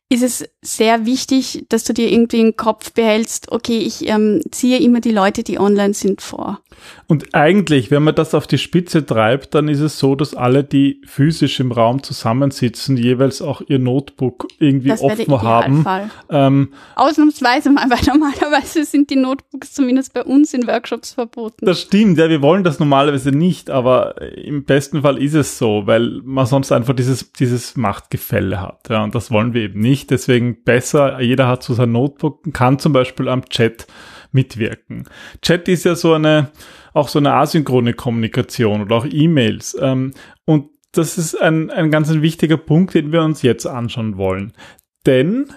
ist 0.09 0.23
es 0.23 0.49
sehr 0.61 1.05
wichtig, 1.05 1.65
dass 1.69 1.83
du 1.83 1.93
dir 1.93 2.09
irgendwie 2.09 2.39
im 2.39 2.55
Kopf 2.55 2.93
behältst, 2.93 3.51
okay, 3.51 3.79
ich 3.79 4.07
ähm, 4.07 4.41
ziehe 4.51 4.79
immer 4.79 5.01
die 5.01 5.11
Leute, 5.11 5.43
die 5.43 5.59
online 5.59 5.93
sind, 5.93 6.21
vor. 6.21 6.61
Und 7.09 7.33
eigentlich, 7.33 7.89
wenn 7.89 8.03
man 8.03 8.15
das 8.15 8.33
auf 8.33 8.47
die 8.47 8.57
Spitze 8.57 9.05
treibt, 9.05 9.55
dann 9.55 9.69
ist 9.69 9.79
es 9.79 9.97
so, 9.97 10.15
dass 10.15 10.35
alle, 10.35 10.65
die 10.65 11.01
physisch 11.05 11.61
im 11.61 11.71
Raum 11.71 12.03
zusammensitzen, 12.03 12.97
jeweils 12.97 13.41
auch 13.41 13.61
ihr 13.65 13.79
Notebook 13.79 14.49
irgendwie 14.59 14.89
das 14.89 15.01
offen 15.01 15.41
haben. 15.41 15.85
Ähm, 16.29 16.73
Ausnahmsweise 16.95 17.69
mal, 17.69 17.85
weil 17.89 17.99
normalerweise 18.05 18.83
sind 18.83 19.09
die 19.09 19.15
Notebooks 19.15 19.73
zumindest 19.73 20.13
bei 20.13 20.23
uns 20.23 20.53
in 20.53 20.67
Workshops 20.67 21.13
verboten. 21.13 21.65
Das 21.65 21.79
stimmt, 21.79 22.17
ja, 22.17 22.27
wir 22.27 22.41
wollen 22.41 22.65
das 22.65 22.77
normalerweise 22.79 23.31
nicht, 23.31 23.69
aber 23.69 24.21
im 24.21 24.65
besten 24.65 25.01
Fall 25.01 25.17
ist 25.17 25.33
es 25.33 25.57
so, 25.57 25.83
weil 25.85 26.19
man 26.25 26.45
sonst 26.45 26.73
einfach 26.73 26.93
dieses, 26.93 27.31
dieses 27.31 27.77
Machtgefälle 27.77 28.59
hat. 28.59 28.89
Ja, 28.89 29.05
und 29.05 29.15
das 29.15 29.31
wollen 29.31 29.53
wir 29.53 29.61
eben 29.61 29.79
nicht. 29.79 30.11
Deswegen 30.11 30.61
besser, 30.63 31.21
jeder 31.21 31.47
hat 31.47 31.63
so 31.63 31.73
sein 31.73 31.93
Notebook, 31.93 32.53
kann 32.53 32.79
zum 32.79 32.91
Beispiel 32.91 33.29
am 33.29 33.45
Chat 33.45 33.87
mitwirken. 34.31 35.05
Chat 35.41 35.67
ist 35.67 35.85
ja 35.85 35.95
so 35.95 36.13
eine, 36.13 36.51
auch 36.93 37.07
so 37.07 37.19
eine 37.19 37.33
asynchrone 37.33 37.93
Kommunikation 37.93 38.81
oder 38.81 38.95
auch 38.97 39.05
E-Mails. 39.09 39.77
Ähm, 39.79 40.13
und 40.45 40.69
das 40.91 41.17
ist 41.17 41.35
ein, 41.35 41.69
ein 41.69 41.91
ganz 41.91 42.09
ein 42.09 42.21
wichtiger 42.21 42.57
Punkt, 42.57 42.93
den 42.93 43.11
wir 43.11 43.21
uns 43.21 43.41
jetzt 43.41 43.65
anschauen 43.65 44.17
wollen. 44.17 44.53
Denn 45.05 45.47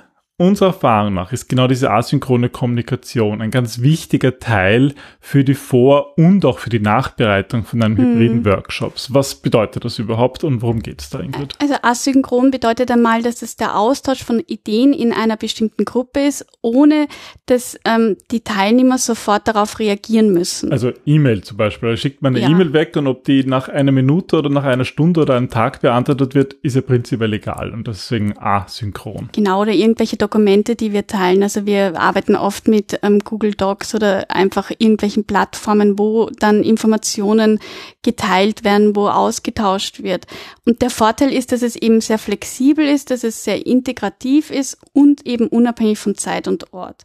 Unserer 0.41 0.69
Erfahrung 0.69 1.13
nach 1.13 1.33
ist 1.35 1.51
genau 1.51 1.67
diese 1.67 1.91
asynchrone 1.91 2.49
Kommunikation 2.49 3.43
ein 3.43 3.51
ganz 3.51 3.83
wichtiger 3.83 4.39
Teil 4.39 4.95
für 5.21 5.45
die 5.45 5.53
Vor- 5.53 6.17
und 6.17 6.47
auch 6.47 6.61
für 6.61 6.71
die 6.71 6.81
Nachbereitung 6.81 7.65
von 7.65 7.83
einem 7.83 7.99
hybriden 7.99 8.39
mhm. 8.39 8.45
Workshops. 8.47 9.13
Was 9.13 9.35
bedeutet 9.35 9.85
das 9.85 9.99
überhaupt 9.99 10.43
und 10.43 10.63
worum 10.63 10.81
geht 10.81 11.03
es 11.03 11.11
da, 11.11 11.21
Ingrid? 11.21 11.53
Also 11.59 11.75
asynchron 11.83 12.51
bedeutet 12.51 12.91
einmal, 12.91 13.23
dass 13.23 13.43
es 13.43 13.57
der 13.57 13.77
Austausch 13.77 14.25
von 14.25 14.41
Ideen 14.47 14.95
in 14.95 15.13
einer 15.13 15.37
bestimmten 15.37 15.85
Gruppe 15.85 16.21
ist, 16.21 16.47
ohne 16.63 17.07
dass 17.45 17.79
ähm, 17.85 18.17
die 18.31 18.41
Teilnehmer 18.41 18.97
sofort 18.97 19.47
darauf 19.47 19.79
reagieren 19.79 20.33
müssen. 20.33 20.73
Also 20.73 20.93
E-Mail 21.05 21.45
zum 21.45 21.59
Beispiel. 21.59 21.91
Da 21.91 21.97
schickt 21.99 22.23
man 22.23 22.35
eine 22.35 22.47
ja. 22.47 22.49
E-Mail 22.49 22.73
weg 22.73 22.97
und 22.97 23.09
ob 23.09 23.25
die 23.25 23.45
nach 23.45 23.69
einer 23.69 23.93
Minute 23.93 24.39
oder 24.39 24.49
nach 24.49 24.65
einer 24.65 24.87
Stunde 24.87 25.21
oder 25.21 25.37
einem 25.37 25.51
Tag 25.51 25.83
beantwortet 25.83 26.35
wird, 26.35 26.55
ist 26.55 26.77
ja 26.77 26.81
prinzipiell 26.81 27.35
egal 27.35 27.73
und 27.75 27.87
deswegen 27.87 28.39
asynchron. 28.39 29.29
Genau, 29.33 29.61
oder 29.61 29.73
irgendwelche 29.73 30.17
Dokumente 30.17 30.30
Dokumente, 30.31 30.77
die 30.77 30.93
wir 30.93 31.09
teilen. 31.09 31.43
Also 31.43 31.67
wir 31.67 32.01
arbeiten 32.01 32.37
oft 32.37 32.69
mit 32.69 33.01
ähm, 33.03 33.19
Google 33.19 33.55
Docs 33.55 33.97
oder 33.97 34.31
einfach 34.31 34.71
irgendwelchen 34.71 35.25
Plattformen, 35.25 35.99
wo 35.99 36.31
dann 36.39 36.63
Informationen 36.63 37.59
geteilt 38.03 38.63
werden, 38.63 38.95
wo 38.95 39.09
ausgetauscht 39.09 40.05
wird. 40.05 40.27
Und 40.65 40.83
der 40.83 40.91
Vorteil 40.91 41.33
ist, 41.33 41.51
dass 41.51 41.63
es 41.63 41.75
eben 41.75 42.01
sehr 42.01 42.19
flexibel 42.19 42.87
ist, 42.87 43.11
dass 43.11 43.25
es 43.25 43.43
sehr 43.43 43.67
integrativ 43.67 44.53
ist 44.53 44.79
und 44.93 45.27
eben 45.27 45.49
unabhängig 45.49 45.99
von 45.99 46.15
Zeit 46.15 46.47
und 46.47 46.73
Ort. 46.73 47.03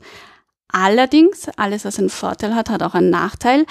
Allerdings, 0.68 1.50
alles 1.58 1.84
was 1.84 1.98
einen 1.98 2.10
Vorteil 2.10 2.54
hat, 2.54 2.70
hat 2.70 2.84
auch 2.84 2.94
einen 2.94 3.10
Nachteil. 3.10 3.66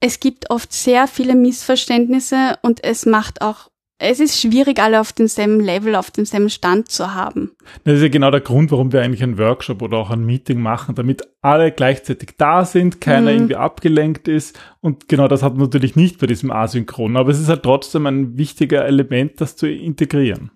Es 0.00 0.20
gibt 0.20 0.50
oft 0.50 0.74
sehr 0.74 1.06
viele 1.06 1.34
Missverständnisse 1.34 2.58
und 2.60 2.84
es 2.84 3.06
macht 3.06 3.40
auch 3.40 3.69
es 4.02 4.18
ist 4.18 4.40
schwierig, 4.40 4.80
alle 4.80 4.98
auf 4.98 5.12
demselben 5.12 5.60
Level, 5.60 5.94
auf 5.94 6.10
demselben 6.10 6.48
Stand 6.48 6.90
zu 6.90 7.14
haben. 7.14 7.52
Das 7.84 7.96
ist 7.96 8.02
ja 8.02 8.08
genau 8.08 8.30
der 8.30 8.40
Grund, 8.40 8.70
warum 8.70 8.92
wir 8.92 9.02
eigentlich 9.02 9.22
einen 9.22 9.36
Workshop 9.36 9.82
oder 9.82 9.98
auch 9.98 10.10
ein 10.10 10.24
Meeting 10.24 10.60
machen, 10.60 10.94
damit 10.94 11.28
alle 11.42 11.70
gleichzeitig 11.70 12.30
da 12.38 12.64
sind, 12.64 13.02
keiner 13.02 13.30
mhm. 13.30 13.36
irgendwie 13.36 13.56
abgelenkt 13.56 14.26
ist. 14.26 14.58
Und 14.80 15.08
genau 15.08 15.28
das 15.28 15.42
hat 15.42 15.52
man 15.52 15.64
natürlich 15.64 15.96
nicht 15.96 16.18
bei 16.18 16.26
diesem 16.26 16.50
Asynchron. 16.50 17.18
Aber 17.18 17.30
es 17.30 17.38
ist 17.38 17.50
halt 17.50 17.62
trotzdem 17.62 18.06
ein 18.06 18.38
wichtiger 18.38 18.86
Element, 18.86 19.40
das 19.40 19.56
zu 19.56 19.68
integrieren. 19.68 20.50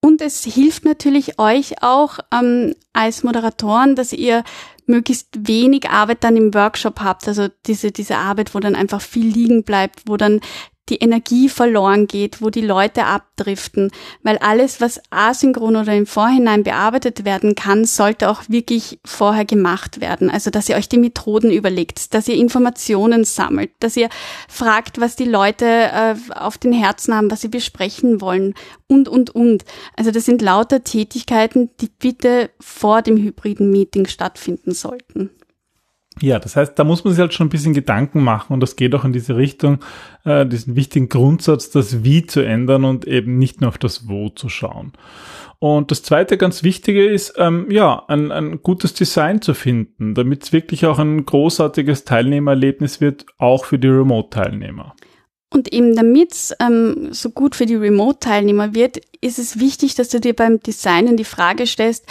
Und 0.00 0.22
es 0.22 0.44
hilft 0.44 0.84
natürlich 0.84 1.38
euch 1.38 1.82
auch 1.82 2.20
ähm, 2.32 2.74
als 2.94 3.22
Moderatoren, 3.22 3.96
dass 3.96 4.12
ihr 4.14 4.44
möglichst 4.86 5.48
wenig 5.48 5.90
Arbeit 5.90 6.24
dann 6.24 6.36
im 6.36 6.54
Workshop 6.54 7.00
habt. 7.00 7.28
Also 7.28 7.48
diese, 7.66 7.92
diese 7.92 8.16
Arbeit, 8.16 8.54
wo 8.54 8.60
dann 8.60 8.76
einfach 8.76 9.00
viel 9.00 9.26
liegen 9.26 9.62
bleibt, 9.64 10.02
wo 10.06 10.16
dann 10.16 10.40
die 10.88 10.96
Energie 10.96 11.48
verloren 11.48 12.06
geht, 12.06 12.40
wo 12.40 12.50
die 12.50 12.60
Leute 12.60 13.04
abdriften, 13.04 13.90
weil 14.22 14.38
alles, 14.38 14.80
was 14.80 15.00
asynchron 15.10 15.76
oder 15.76 15.94
im 15.94 16.06
Vorhinein 16.06 16.62
bearbeitet 16.62 17.24
werden 17.24 17.54
kann, 17.54 17.84
sollte 17.84 18.28
auch 18.28 18.42
wirklich 18.48 19.00
vorher 19.04 19.44
gemacht 19.44 20.00
werden. 20.00 20.30
Also, 20.30 20.50
dass 20.50 20.68
ihr 20.68 20.76
euch 20.76 20.88
die 20.88 20.98
Methoden 20.98 21.50
überlegt, 21.50 22.14
dass 22.14 22.28
ihr 22.28 22.36
Informationen 22.36 23.24
sammelt, 23.24 23.70
dass 23.80 23.96
ihr 23.96 24.08
fragt, 24.48 25.00
was 25.00 25.16
die 25.16 25.24
Leute 25.24 25.66
äh, 25.66 26.14
auf 26.34 26.58
den 26.58 26.72
Herzen 26.72 27.14
haben, 27.14 27.30
was 27.30 27.40
sie 27.40 27.48
besprechen 27.48 28.20
wollen 28.20 28.54
und, 28.86 29.08
und, 29.08 29.30
und. 29.30 29.64
Also, 29.96 30.10
das 30.10 30.24
sind 30.24 30.40
lauter 30.42 30.84
Tätigkeiten, 30.84 31.70
die 31.80 31.88
bitte 31.88 32.50
vor 32.60 33.02
dem 33.02 33.16
hybriden 33.16 33.70
Meeting 33.70 34.06
stattfinden 34.06 34.72
sollten. 34.72 35.30
Ja, 36.22 36.38
das 36.38 36.56
heißt, 36.56 36.78
da 36.78 36.84
muss 36.84 37.04
man 37.04 37.12
sich 37.12 37.20
halt 37.20 37.34
schon 37.34 37.48
ein 37.48 37.50
bisschen 37.50 37.74
Gedanken 37.74 38.22
machen 38.22 38.54
und 38.54 38.60
das 38.60 38.76
geht 38.76 38.94
auch 38.94 39.04
in 39.04 39.12
diese 39.12 39.36
Richtung, 39.36 39.80
äh, 40.24 40.46
diesen 40.46 40.74
wichtigen 40.74 41.10
Grundsatz, 41.10 41.68
das 41.68 42.04
Wie 42.04 42.24
zu 42.24 42.40
ändern 42.40 42.84
und 42.84 43.06
eben 43.06 43.36
nicht 43.36 43.60
nur 43.60 43.68
auf 43.68 43.78
das 43.78 44.08
Wo 44.08 44.30
zu 44.30 44.48
schauen. 44.48 44.92
Und 45.58 45.90
das 45.90 46.02
zweite 46.02 46.38
ganz 46.38 46.62
wichtige 46.62 47.06
ist, 47.06 47.34
ähm, 47.36 47.70
ja, 47.70 48.02
ein, 48.08 48.32
ein 48.32 48.62
gutes 48.62 48.94
Design 48.94 49.42
zu 49.42 49.52
finden, 49.52 50.14
damit 50.14 50.44
es 50.44 50.52
wirklich 50.52 50.86
auch 50.86 50.98
ein 50.98 51.24
großartiges 51.24 52.04
Teilnehmererlebnis 52.04 53.00
wird, 53.00 53.26
auch 53.38 53.66
für 53.66 53.78
die 53.78 53.88
Remote-Teilnehmer. 53.88 54.94
Und 55.52 55.72
eben 55.72 55.94
damit 55.94 56.32
es 56.32 56.54
ähm, 56.60 57.08
so 57.12 57.30
gut 57.30 57.54
für 57.54 57.66
die 57.66 57.76
Remote-Teilnehmer 57.76 58.74
wird, 58.74 59.00
ist 59.20 59.38
es 59.38 59.58
wichtig, 59.58 59.94
dass 59.94 60.08
du 60.08 60.20
dir 60.20 60.34
beim 60.34 60.60
Designen 60.60 61.16
die 61.16 61.24
Frage 61.24 61.66
stellst, 61.66 62.06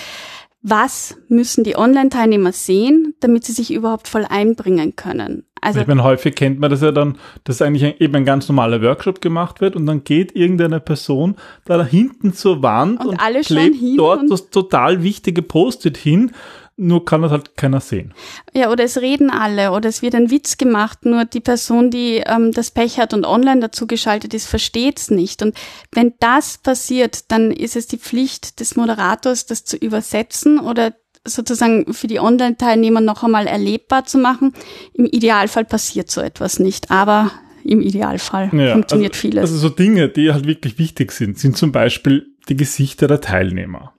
was 0.68 1.16
müssen 1.28 1.64
die 1.64 1.78
Online-Teilnehmer 1.78 2.52
sehen, 2.52 3.14
damit 3.20 3.46
sie 3.46 3.52
sich 3.52 3.72
überhaupt 3.72 4.08
voll 4.08 4.26
einbringen 4.28 4.96
können. 4.96 5.46
Also 5.62 5.80
ich 5.80 5.88
meine, 5.88 6.04
häufig 6.04 6.36
kennt 6.36 6.60
man 6.60 6.72
das 6.72 6.82
ja 6.82 6.92
dann, 6.92 7.20
dass 7.44 7.62
eigentlich 7.62 8.02
eben 8.02 8.16
ein 8.16 8.26
ganz 8.26 8.48
normaler 8.48 8.82
Workshop 8.82 9.22
gemacht 9.22 9.62
wird 9.62 9.76
und 9.76 9.86
dann 9.86 10.04
geht 10.04 10.36
irgendeine 10.36 10.80
Person 10.80 11.36
da 11.66 11.86
hinten 11.86 12.34
zur 12.34 12.64
Wand 12.64 13.00
und, 13.00 13.22
und 13.22 13.46
klebt 13.46 13.76
dort 13.96 14.30
das 14.30 14.50
total 14.50 15.04
wichtige 15.04 15.44
Post-it 15.44 15.98
hin 15.98 16.32
nur 16.78 17.06
kann 17.06 17.22
das 17.22 17.32
halt 17.32 17.56
keiner 17.56 17.80
sehen. 17.80 18.14
Ja, 18.54 18.70
oder 18.70 18.84
es 18.84 18.98
reden 18.98 19.30
alle 19.30 19.72
oder 19.72 19.88
es 19.88 20.02
wird 20.02 20.16
ein 20.16 20.30
Witz 20.30 20.58
gemacht, 20.58 21.06
nur 21.06 21.26
die 21.26 21.40
Person, 21.40 21.90
die 21.90 22.24
ähm, 22.26 22.52
das 22.52 22.72
Pech 22.72 23.00
hat 23.00 23.14
und 23.14 23.26
online 23.26 23.62
dazu 23.62 23.88
geschaltet 23.88 24.34
ist, 24.34 24.48
versteht 24.48 25.00
es 25.00 25.10
nicht. 25.10 25.42
Und 25.42 25.56
wenn 25.92 26.14
das 26.20 26.58
passiert, 26.58 27.32
dann 27.32 27.52
ist 27.52 27.76
es 27.76 27.88
die 27.88 27.98
Pflicht 27.98 28.60
des 28.60 28.76
Moderators, 28.76 29.46
das 29.46 29.64
zu 29.64 29.78
übersetzen 29.78 30.60
oder 30.60 30.94
sozusagen 31.28 31.94
für 31.94 32.08
die 32.08 32.20
Online-Teilnehmer 32.20 33.02
noch 33.02 33.24
einmal 33.24 33.48
erlebbar 33.48 34.06
zu 34.06 34.18
machen. 34.18 34.54
Im 34.94 35.06
Idealfall 35.06 35.66
passiert 35.66 36.12
so 36.12 36.22
etwas 36.22 36.60
nicht, 36.60 36.92
aber 36.92 37.32
im 37.64 37.82
Idealfall 37.82 38.52
ja, 38.54 38.74
funktioniert 38.74 39.14
also, 39.14 39.22
vieles. 39.22 39.42
Also 39.42 39.58
so 39.58 39.70
Dinge, 39.70 40.10
die 40.10 40.32
halt 40.32 40.46
wirklich 40.46 40.78
wichtig 40.78 41.12
sind, 41.12 41.40
sind 41.40 41.58
zum 41.58 41.72
Beispiel 41.72 42.28
die 42.48 42.56
Gesichter 42.56 43.08
der 43.08 43.22
Teilnehmer. 43.22 43.94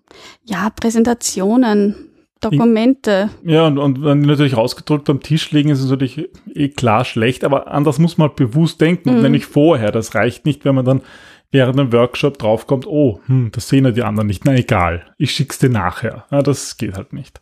Ja, 0.45 0.71
Präsentationen, 0.71 1.97
Dokumente. 2.51 3.31
Ja, 3.45 3.67
und, 3.67 3.79
und 3.79 4.03
wenn 4.03 4.23
die 4.23 4.29
natürlich 4.29 4.57
rausgedrückt 4.57 5.09
am 5.11 5.21
Tisch 5.21 5.51
liegen, 5.53 5.71
ist 5.71 5.81
es 5.81 5.91
natürlich 5.91 6.29
eh 6.55 6.69
klar 6.69 7.05
schlecht, 7.05 7.45
aber 7.45 7.69
an 7.69 7.85
das 7.85 7.99
muss 7.99 8.19
man 8.19 8.35
bewusst 8.35 8.81
denken, 8.81 9.17
mhm. 9.17 9.23
nämlich 9.23 9.47
vorher. 9.47 9.93
Das 9.93 10.15
reicht 10.15 10.47
nicht, 10.47 10.65
wenn 10.65 10.75
man 10.75 10.85
dann 10.85 11.03
während 11.51 11.79
dem 11.79 11.93
Workshop 11.93 12.39
draufkommt, 12.39 12.87
oh, 12.87 13.21
hm, 13.27 13.51
das 13.53 13.69
sehen 13.69 13.85
ja 13.85 13.91
die 13.91 14.03
anderen 14.03 14.27
nicht. 14.27 14.45
Na 14.45 14.55
egal, 14.55 15.07
ich 15.19 15.31
schick's 15.31 15.59
dir 15.59 15.71
nachher. 15.71 16.25
Ja, 16.31 16.43
das 16.43 16.77
geht 16.77 16.97
halt 16.97 17.13
nicht. 17.13 17.41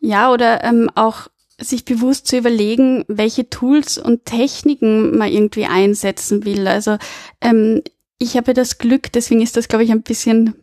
Ja, 0.00 0.32
oder 0.32 0.62
ähm, 0.64 0.90
auch 0.94 1.28
sich 1.58 1.84
bewusst 1.84 2.26
zu 2.26 2.36
überlegen, 2.36 3.04
welche 3.08 3.48
Tools 3.48 3.98
und 3.98 4.24
Techniken 4.24 5.16
man 5.16 5.30
irgendwie 5.30 5.66
einsetzen 5.66 6.44
will. 6.44 6.66
Also 6.66 6.98
ähm, 7.40 7.82
ich 8.18 8.36
habe 8.36 8.54
das 8.54 8.78
Glück, 8.78 9.10
deswegen 9.12 9.42
ist 9.42 9.56
das, 9.56 9.68
glaube 9.68 9.84
ich, 9.84 9.90
ein 9.90 10.02
bisschen, 10.02 10.54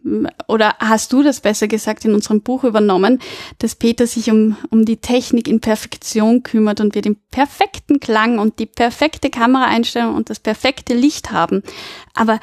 oder 0.47 0.75
hast 0.79 1.11
du 1.11 1.21
das 1.21 1.41
besser 1.41 1.67
gesagt 1.67 2.05
in 2.05 2.13
unserem 2.13 2.41
Buch 2.41 2.63
übernommen, 2.63 3.19
dass 3.59 3.75
Peter 3.75 4.07
sich 4.07 4.31
um, 4.31 4.55
um 4.69 4.85
die 4.85 4.97
Technik 4.97 5.47
in 5.47 5.59
Perfektion 5.59 6.43
kümmert 6.43 6.79
und 6.79 6.95
wir 6.95 7.01
den 7.01 7.17
perfekten 7.29 7.99
Klang 7.99 8.39
und 8.39 8.59
die 8.59 8.65
perfekte 8.65 9.29
Kameraeinstellung 9.29 10.15
und 10.15 10.29
das 10.29 10.39
perfekte 10.39 10.93
Licht 10.93 11.31
haben. 11.31 11.61
Aber 12.13 12.39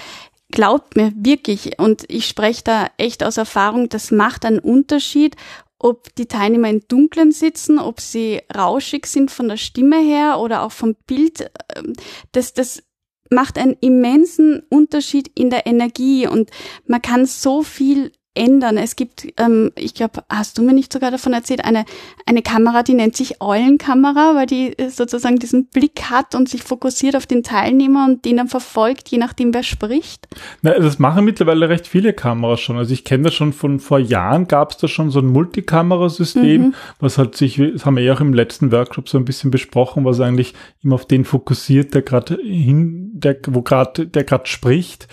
glaubt 0.51 0.97
mir 0.97 1.13
wirklich, 1.17 1.79
und 1.79 2.05
ich 2.09 2.27
spreche 2.27 2.65
da 2.65 2.87
echt 2.99 3.25
aus 3.25 3.39
Erfahrung, 3.39 3.89
das 3.89 4.11
macht 4.11 4.45
einen 4.45 4.59
Unterschied, 4.59 5.37
ob 5.79 6.15
die 6.17 6.27
Teilnehmer 6.27 6.69
im 6.69 6.83
Dunkeln 6.89 7.33
sitzen, 7.33 7.79
ob 7.79 8.01
sie 8.01 8.43
rauschig 8.55 9.07
sind 9.07 9.31
von 9.31 9.49
der 9.49 9.57
Stimme 9.57 9.99
her 10.01 10.39
oder 10.41 10.63
auch 10.63 10.73
vom 10.73 10.97
Bild. 11.07 11.51
Ähm, 11.77 11.93
das, 12.33 12.53
das 12.53 12.83
macht 13.31 13.59
einen 13.59 13.77
immensen 13.81 14.63
Unterschied 14.69 15.31
in 15.35 15.51
der 15.51 15.67
Energie 15.67 16.27
und 16.27 16.51
man 16.87 17.03
kann 17.03 17.27
so 17.27 17.63
viel 17.63 18.13
ändern. 18.35 18.77
Es 18.77 18.97
gibt, 18.97 19.27
ähm, 19.37 19.73
ich 19.75 19.95
glaube, 19.95 20.23
hast 20.29 20.59
du 20.59 20.63
mir 20.63 20.73
nicht 20.73 20.93
sogar 20.93 21.11
davon 21.11 21.33
erzählt, 21.33 21.65
eine, 21.65 21.85
eine 22.27 22.43
Kamera, 22.43 22.83
die 22.83 22.95
nennt 22.95 23.17
sich 23.17 23.41
Eulenkamera, 23.41 24.35
weil 24.35 24.47
die 24.47 24.79
äh, 24.79 24.91
sozusagen 24.91 25.39
diesen 25.39 25.67
Blick 25.67 26.03
hat 26.11 26.35
und 26.35 26.49
sich 26.49 26.63
fokussiert 26.63 27.17
auf 27.17 27.27
den 27.27 27.43
Teilnehmer 27.43 28.07
und 28.07 28.25
den 28.25 28.37
dann 28.37 28.49
verfolgt, 28.49 29.09
je 29.09 29.19
nachdem, 29.19 29.53
wer 29.53 29.63
spricht. 29.63 30.29
Na, 30.63 30.79
das 30.79 30.99
machen 30.99 31.25
mittlerweile 31.25 31.69
recht 31.69 31.87
viele 31.87 32.13
Kameras 32.13 32.61
schon. 32.61 32.77
Also 32.77 32.93
ich 32.93 33.05
kenne 33.05 33.25
das 33.25 33.35
schon 33.35 33.53
von 33.53 33.81
vor 33.81 33.99
Jahren, 33.99 34.47
gab 34.47 34.73
es 34.73 34.77
da 34.79 34.89
schon 34.89 35.11
so 35.11 35.19
ein 35.19 35.27
Multikamerasystem, 35.27 36.63
mhm. 36.63 36.75
was 37.01 37.19
halt 37.19 37.37
sich, 37.37 37.57
das 37.57 37.85
haben 37.85 37.97
wir 37.97 38.05
ja 38.05 38.15
auch 38.15 38.21
im 38.21 38.35
letzten 38.35 38.71
Workshop 38.71 39.09
so 39.09 39.19
ein 39.19 39.25
bisschen 39.25 39.51
besprochen, 39.51 40.05
was 40.05 40.21
eigentlich 40.21 40.55
immer 40.83 40.95
auf 40.95 41.07
den 41.07 41.25
fokussiert, 41.25 41.95
der 41.95 42.03
gerade 42.03 42.37
hin, 42.37 43.11
der, 43.15 43.37
wo 43.49 43.63
gerade, 43.63 44.07
der 44.07 44.25
gerade 44.25 44.47
spricht. 44.47 45.09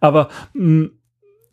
Aber 0.00 0.28
mh, 0.54 0.84
mm, 0.84 0.90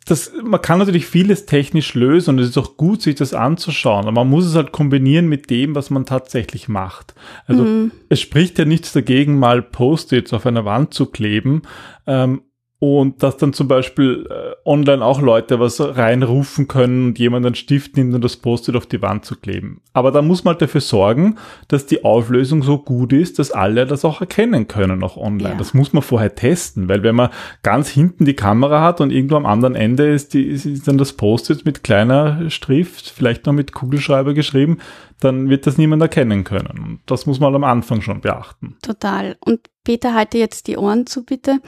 das, 0.05 0.31
man 0.43 0.61
kann 0.61 0.77
natürlich 0.77 1.07
vieles 1.07 1.47
technisch 1.47 1.95
lösen 1.95 2.31
und 2.31 2.39
es 2.39 2.49
ist 2.49 2.57
auch 2.59 2.77
gut, 2.77 3.01
sich 3.01 3.15
das 3.15 3.33
anzuschauen. 3.33 4.03
Aber 4.03 4.23
man 4.23 4.29
muss 4.29 4.45
es 4.45 4.55
halt 4.55 4.71
kombinieren 4.71 5.27
mit 5.27 5.49
dem, 5.49 5.73
was 5.73 5.89
man 5.89 6.05
tatsächlich 6.05 6.67
macht. 6.67 7.15
Also 7.47 7.63
mhm. 7.63 7.91
es 8.07 8.21
spricht 8.21 8.59
ja 8.59 8.65
nichts 8.65 8.93
dagegen, 8.93 9.39
mal 9.39 9.63
Post-its 9.63 10.31
auf 10.31 10.45
einer 10.45 10.63
Wand 10.63 10.93
zu 10.93 11.07
kleben. 11.07 11.63
Ähm, 12.05 12.43
und 12.85 13.23
dass 13.23 13.37
dann 13.37 13.51
zum 13.53 13.67
Beispiel 13.67 14.27
äh, 14.29 14.55
online 14.63 15.03
auch 15.03 15.19
Leute 15.19 15.59
was 15.59 15.79
reinrufen 15.79 16.67
können 16.67 17.07
und 17.07 17.19
jemand 17.19 17.43
einen 17.43 17.55
Stift 17.55 17.97
nimmt 17.97 18.13
und 18.13 18.23
das 18.23 18.37
Post-it 18.37 18.75
auf 18.75 18.85
die 18.85 19.01
Wand 19.01 19.25
zu 19.25 19.35
kleben. 19.35 19.81
Aber 19.93 20.11
da 20.11 20.21
muss 20.21 20.43
man 20.43 20.53
halt 20.53 20.61
dafür 20.61 20.81
sorgen, 20.81 21.37
dass 21.67 21.87
die 21.87 22.05
Auflösung 22.05 22.61
so 22.61 22.77
gut 22.77 23.11
ist, 23.11 23.39
dass 23.39 23.49
alle 23.49 23.87
das 23.87 24.05
auch 24.05 24.21
erkennen 24.21 24.67
können, 24.67 25.03
auch 25.03 25.17
online. 25.17 25.53
Ja. 25.53 25.57
Das 25.57 25.73
muss 25.73 25.93
man 25.93 26.03
vorher 26.03 26.35
testen, 26.35 26.87
weil 26.87 27.01
wenn 27.01 27.15
man 27.15 27.29
ganz 27.63 27.89
hinten 27.89 28.25
die 28.25 28.35
Kamera 28.35 28.81
hat 28.81 29.01
und 29.01 29.11
irgendwo 29.11 29.35
am 29.37 29.47
anderen 29.47 29.73
Ende 29.73 30.07
ist, 30.07 30.35
die, 30.35 30.43
ist 30.43 30.87
dann 30.87 30.99
das 30.99 31.13
Post-it 31.13 31.65
mit 31.65 31.83
kleiner 31.83 32.51
Schrift, 32.51 33.09
vielleicht 33.09 33.47
noch 33.47 33.53
mit 33.53 33.71
Kugelschreiber 33.71 34.35
geschrieben, 34.35 34.77
dann 35.19 35.49
wird 35.49 35.65
das 35.65 35.77
niemand 35.77 36.01
erkennen 36.01 36.43
können. 36.43 36.79
Und 36.83 36.99
das 37.05 37.25
muss 37.25 37.39
man 37.39 37.55
am 37.55 37.63
Anfang 37.63 38.01
schon 38.01 38.21
beachten. 38.21 38.75
Total. 38.81 39.37
Und 39.39 39.61
Peter, 39.83 40.13
halte 40.13 40.37
jetzt 40.37 40.67
die 40.67 40.77
Ohren 40.77 41.05
zu, 41.05 41.23
bitte. 41.23 41.59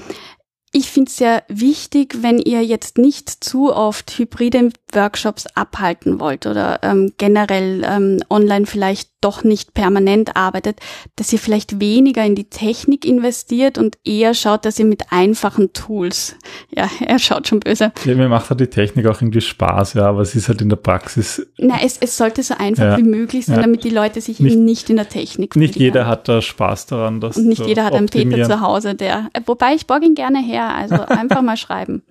Ich 0.77 0.91
finde 0.91 1.10
es 1.10 1.17
sehr 1.17 1.43
wichtig, 1.48 2.22
wenn 2.22 2.38
ihr 2.38 2.63
jetzt 2.63 3.00
nicht 3.00 3.43
zu 3.43 3.74
oft 3.74 4.19
hybride 4.19 4.69
Workshops 4.94 5.46
abhalten 5.53 6.20
wollt 6.20 6.46
oder 6.46 6.79
ähm, 6.82 7.12
generell 7.17 7.84
ähm, 7.86 8.20
online 8.29 8.65
vielleicht 8.65 9.10
doch 9.20 9.44
nicht 9.44 9.74
permanent 9.74 10.36
arbeitet, 10.38 10.79
dass 11.17 11.34
ihr 11.34 11.39
vielleicht 11.39 11.82
weniger 11.82 12.24
in 12.24 12.36
die 12.36 12.46
Technik 12.50 13.03
investiert 13.03 13.77
und 13.77 13.98
eher 14.06 14.34
schaut, 14.34 14.63
dass 14.63 14.79
ihr 14.79 14.86
mit 14.86 15.12
einfachen 15.12 15.74
Tools, 15.74 16.36
ja, 16.70 16.88
er 17.06 17.20
schaut 17.20 17.48
schon 17.48 17.60
böse. 17.60 17.91
Ja, 18.06 18.15
mir 18.15 18.29
macht 18.29 18.50
halt 18.50 18.60
die 18.62 18.67
Technik 18.67 19.08
auch 19.08 19.22
irgendwie 19.22 19.41
Spaß, 19.41 19.96
ja, 19.96 20.08
aber 20.08 20.22
es 20.22 20.36
ist 20.36 20.48
halt 20.48 20.62
in 20.62 20.70
der 20.70 20.77
Praxis. 20.77 21.46
Na, 21.58 21.75
es, 21.84 21.98
es 22.00 22.15
sollte 22.15 22.41
so 22.44 22.53
einfach 22.58 22.84
Ja. 22.84 22.98
wie 22.98 23.03
möglich 23.03 23.46
sein, 23.46 23.58
Ja. 23.58 23.62
damit 23.63 23.84
die 23.84 23.89
Leute 23.89 24.22
sich 24.22 24.39
Nicht- 24.39 24.53
eben 24.53 24.63
nicht 24.65 24.89
in 24.89 24.96
der 24.96 25.10
Technik 25.10 25.56
Nicht 25.58 25.74
verlieren. 25.74 25.96
jeder 25.96 26.08
hat 26.08 26.29
da 26.29 26.41
Spaß 26.41 26.86
daran, 26.86 27.20
das 27.20 27.36
Und 27.38 27.48
nicht 27.48 27.65
jeder 27.65 27.84
hat 27.84 27.94
einen 27.94 28.08
Peter 28.08 28.44
zu 28.46 28.62
Hause, 28.62 28.96
der, 28.96 29.29
äh, 29.34 29.41
wobei 29.46 29.74
ich 29.74 29.86
borge 29.88 30.06
ihn 30.06 30.15
gerne 30.15 30.39
her, 30.41 30.70
also 30.74 30.96
einfach 31.08 31.41
mal 31.41 31.58
schreiben. 31.58 32.03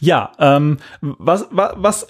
Ja, 0.00 0.32
ähm, 0.38 0.78
was, 1.00 1.46
was, 1.50 1.72
was 1.76 2.06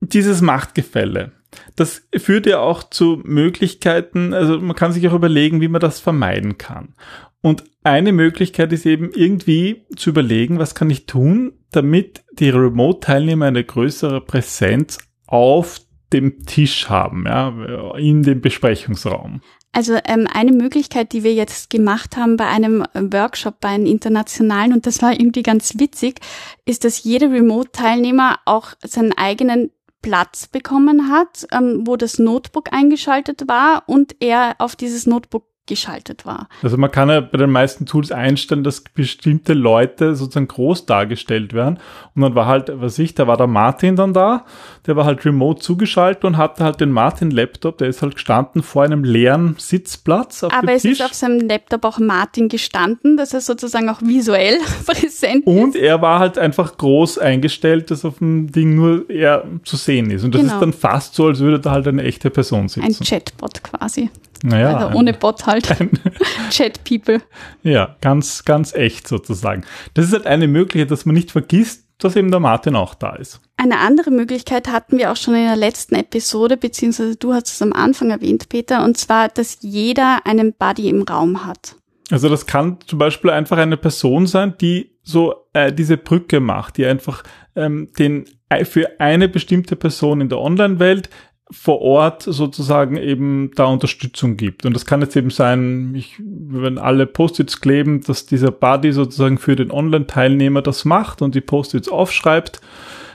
dieses 0.00 0.40
Machtgefälle, 0.40 1.32
das 1.74 2.06
führt 2.16 2.46
ja 2.46 2.60
auch 2.60 2.82
zu 2.82 3.20
Möglichkeiten, 3.24 4.34
also 4.34 4.60
man 4.60 4.76
kann 4.76 4.92
sich 4.92 5.06
auch 5.08 5.14
überlegen, 5.14 5.60
wie 5.60 5.68
man 5.68 5.80
das 5.80 6.00
vermeiden 6.00 6.58
kann. 6.58 6.94
Und 7.40 7.64
eine 7.84 8.12
Möglichkeit 8.12 8.72
ist 8.72 8.86
eben 8.86 9.10
irgendwie 9.14 9.86
zu 9.94 10.10
überlegen, 10.10 10.58
was 10.58 10.74
kann 10.74 10.90
ich 10.90 11.06
tun, 11.06 11.52
damit 11.70 12.24
die 12.32 12.50
Remote-Teilnehmer 12.50 13.46
eine 13.46 13.62
größere 13.62 14.20
Präsenz 14.20 14.98
auf 15.26 15.80
dem 16.12 16.44
Tisch 16.44 16.88
haben, 16.88 17.24
ja, 17.26 17.94
in 17.96 18.22
dem 18.22 18.40
Besprechungsraum. 18.40 19.42
Also 19.76 19.98
ähm, 20.06 20.26
eine 20.32 20.52
Möglichkeit, 20.52 21.12
die 21.12 21.22
wir 21.22 21.34
jetzt 21.34 21.68
gemacht 21.68 22.16
haben 22.16 22.38
bei 22.38 22.46
einem 22.46 22.82
Workshop, 22.94 23.60
bei 23.60 23.68
einem 23.68 23.84
internationalen, 23.84 24.72
und 24.72 24.86
das 24.86 25.02
war 25.02 25.12
irgendwie 25.12 25.42
ganz 25.42 25.78
witzig, 25.78 26.20
ist, 26.64 26.84
dass 26.84 27.04
jeder 27.04 27.30
Remote-Teilnehmer 27.30 28.38
auch 28.46 28.68
seinen 28.82 29.12
eigenen 29.12 29.70
Platz 30.00 30.46
bekommen 30.46 31.10
hat, 31.10 31.46
ähm, 31.52 31.82
wo 31.86 31.96
das 31.96 32.18
Notebook 32.18 32.72
eingeschaltet 32.72 33.48
war 33.48 33.82
und 33.86 34.16
er 34.20 34.54
auf 34.60 34.76
dieses 34.76 35.06
Notebook 35.06 35.44
geschaltet 35.66 36.24
war. 36.26 36.48
Also 36.62 36.76
man 36.76 36.90
kann 36.90 37.08
ja 37.08 37.20
bei 37.20 37.38
den 37.38 37.50
meisten 37.50 37.86
Tools 37.86 38.12
einstellen, 38.12 38.64
dass 38.64 38.80
bestimmte 38.80 39.52
Leute 39.52 40.14
sozusagen 40.14 40.48
groß 40.48 40.86
dargestellt 40.86 41.52
werden. 41.52 41.78
Und 42.14 42.22
dann 42.22 42.34
war 42.34 42.46
halt, 42.46 42.70
was 42.74 42.98
ich, 42.98 43.14
da 43.14 43.26
war 43.26 43.36
der 43.36 43.46
Martin 43.46 43.96
dann 43.96 44.12
da, 44.14 44.44
der 44.86 44.96
war 44.96 45.04
halt 45.04 45.24
remote 45.24 45.60
zugeschaltet 45.60 46.24
und 46.24 46.36
hatte 46.36 46.64
halt 46.64 46.80
den 46.80 46.90
Martin-Laptop, 46.92 47.78
der 47.78 47.88
ist 47.88 48.02
halt 48.02 48.14
gestanden 48.14 48.62
vor 48.62 48.84
einem 48.84 49.04
leeren 49.04 49.56
Sitzplatz 49.58 50.42
auf 50.44 50.52
Aber 50.52 50.66
dem 50.68 50.76
es 50.76 50.82
Tisch. 50.82 51.00
ist 51.00 51.04
auf 51.04 51.14
seinem 51.14 51.40
Laptop 51.48 51.84
auch 51.84 51.98
Martin 51.98 52.48
gestanden, 52.48 53.16
dass 53.16 53.34
er 53.34 53.40
sozusagen 53.40 53.88
auch 53.88 54.00
visuell 54.02 54.58
präsent 54.86 55.46
und 55.46 55.76
er 55.76 56.00
war 56.02 56.18
halt 56.18 56.38
einfach 56.38 56.76
groß 56.76 57.18
eingestellt, 57.18 57.90
dass 57.90 58.04
auf 58.04 58.18
dem 58.18 58.50
Ding 58.52 58.74
nur 58.74 59.08
er 59.10 59.44
zu 59.64 59.76
sehen 59.76 60.10
ist. 60.10 60.24
Und 60.24 60.34
das 60.34 60.42
Genau. 60.42 60.54
ist 60.54 60.60
dann 60.60 60.72
fast 60.72 61.14
so, 61.14 61.26
als 61.26 61.40
würde 61.40 61.58
da 61.60 61.72
halt 61.72 61.88
eine 61.88 62.02
echte 62.04 62.30
Person 62.30 62.60
ein 62.62 62.68
sitzen. 62.68 63.04
Chatbot 63.04 63.62
quasi. 63.62 64.10
naja, 64.42 64.74
also 64.76 64.86
ein- 64.88 64.94
ohne 64.94 65.12
Bot 65.12 65.46
halt. 65.46 65.55
Chat-People. 66.50 67.20
Ja, 67.62 67.96
ganz, 68.00 68.44
ganz 68.44 68.74
echt 68.74 69.08
sozusagen. 69.08 69.64
Das 69.94 70.06
ist 70.06 70.12
halt 70.12 70.26
eine 70.26 70.48
Möglichkeit, 70.48 70.90
dass 70.90 71.06
man 71.06 71.14
nicht 71.14 71.30
vergisst, 71.30 71.86
dass 71.98 72.16
eben 72.16 72.30
der 72.30 72.40
Martin 72.40 72.76
auch 72.76 72.94
da 72.94 73.14
ist. 73.14 73.40
Eine 73.56 73.78
andere 73.78 74.10
Möglichkeit 74.10 74.68
hatten 74.68 74.98
wir 74.98 75.10
auch 75.10 75.16
schon 75.16 75.34
in 75.34 75.44
der 75.44 75.56
letzten 75.56 75.94
Episode, 75.94 76.56
beziehungsweise 76.56 77.16
du 77.16 77.32
hast 77.32 77.48
es 77.48 77.62
am 77.62 77.72
Anfang 77.72 78.10
erwähnt, 78.10 78.48
Peter, 78.48 78.84
und 78.84 78.98
zwar, 78.98 79.28
dass 79.28 79.58
jeder 79.60 80.20
einen 80.26 80.52
Buddy 80.52 80.88
im 80.90 81.02
Raum 81.02 81.46
hat. 81.46 81.76
Also 82.10 82.28
das 82.28 82.46
kann 82.46 82.78
zum 82.86 82.98
Beispiel 82.98 83.30
einfach 83.30 83.56
eine 83.56 83.76
Person 83.76 84.26
sein, 84.26 84.54
die 84.60 84.92
so 85.02 85.46
äh, 85.52 85.72
diese 85.72 85.96
Brücke 85.96 86.40
macht, 86.40 86.76
die 86.76 86.86
einfach 86.86 87.22
ähm, 87.56 87.88
den 87.98 88.26
äh, 88.48 88.64
für 88.64 89.00
eine 89.00 89.28
bestimmte 89.28 89.74
Person 89.74 90.20
in 90.20 90.28
der 90.28 90.38
Online-Welt 90.38 91.10
vor 91.50 91.80
Ort 91.80 92.22
sozusagen 92.22 92.96
eben 92.96 93.52
da 93.54 93.66
Unterstützung 93.66 94.36
gibt. 94.36 94.66
Und 94.66 94.74
das 94.74 94.84
kann 94.84 95.00
jetzt 95.00 95.16
eben 95.16 95.30
sein, 95.30 95.94
ich, 95.94 96.16
wenn 96.18 96.78
alle 96.78 97.06
Post-its 97.06 97.60
kleben, 97.60 98.00
dass 98.00 98.26
dieser 98.26 98.50
Buddy 98.50 98.92
sozusagen 98.92 99.38
für 99.38 99.54
den 99.54 99.70
Online-Teilnehmer 99.70 100.62
das 100.62 100.84
macht 100.84 101.22
und 101.22 101.34
die 101.34 101.40
Post-its 101.40 101.88
aufschreibt, 101.88 102.60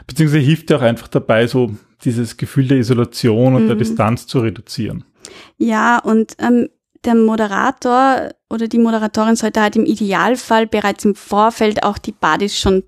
beziehungsweise 0.07 0.43
hilft 0.43 0.69
ja 0.69 0.77
auch 0.77 0.81
einfach 0.81 1.09
dabei, 1.09 1.47
so 1.47 1.71
dieses 2.05 2.38
Gefühl 2.38 2.67
der 2.67 2.77
Isolation 2.77 3.55
und 3.55 3.67
der 3.67 3.75
Mhm. 3.75 3.79
Distanz 3.79 4.27
zu 4.27 4.39
reduzieren. 4.39 5.03
Ja, 5.57 6.00
und 6.00 6.35
ähm, 6.39 6.69
der 7.03 7.15
Moderator 7.15 8.29
oder 8.50 8.67
die 8.67 8.77
Moderatorin 8.77 9.35
sollte 9.35 9.61
halt 9.61 9.75
im 9.75 9.85
Idealfall 9.85 10.67
bereits 10.67 11.05
im 11.05 11.15
Vorfeld 11.15 11.83
auch 11.83 11.97
die 11.97 12.11
Buddies 12.11 12.59
schon 12.59 12.83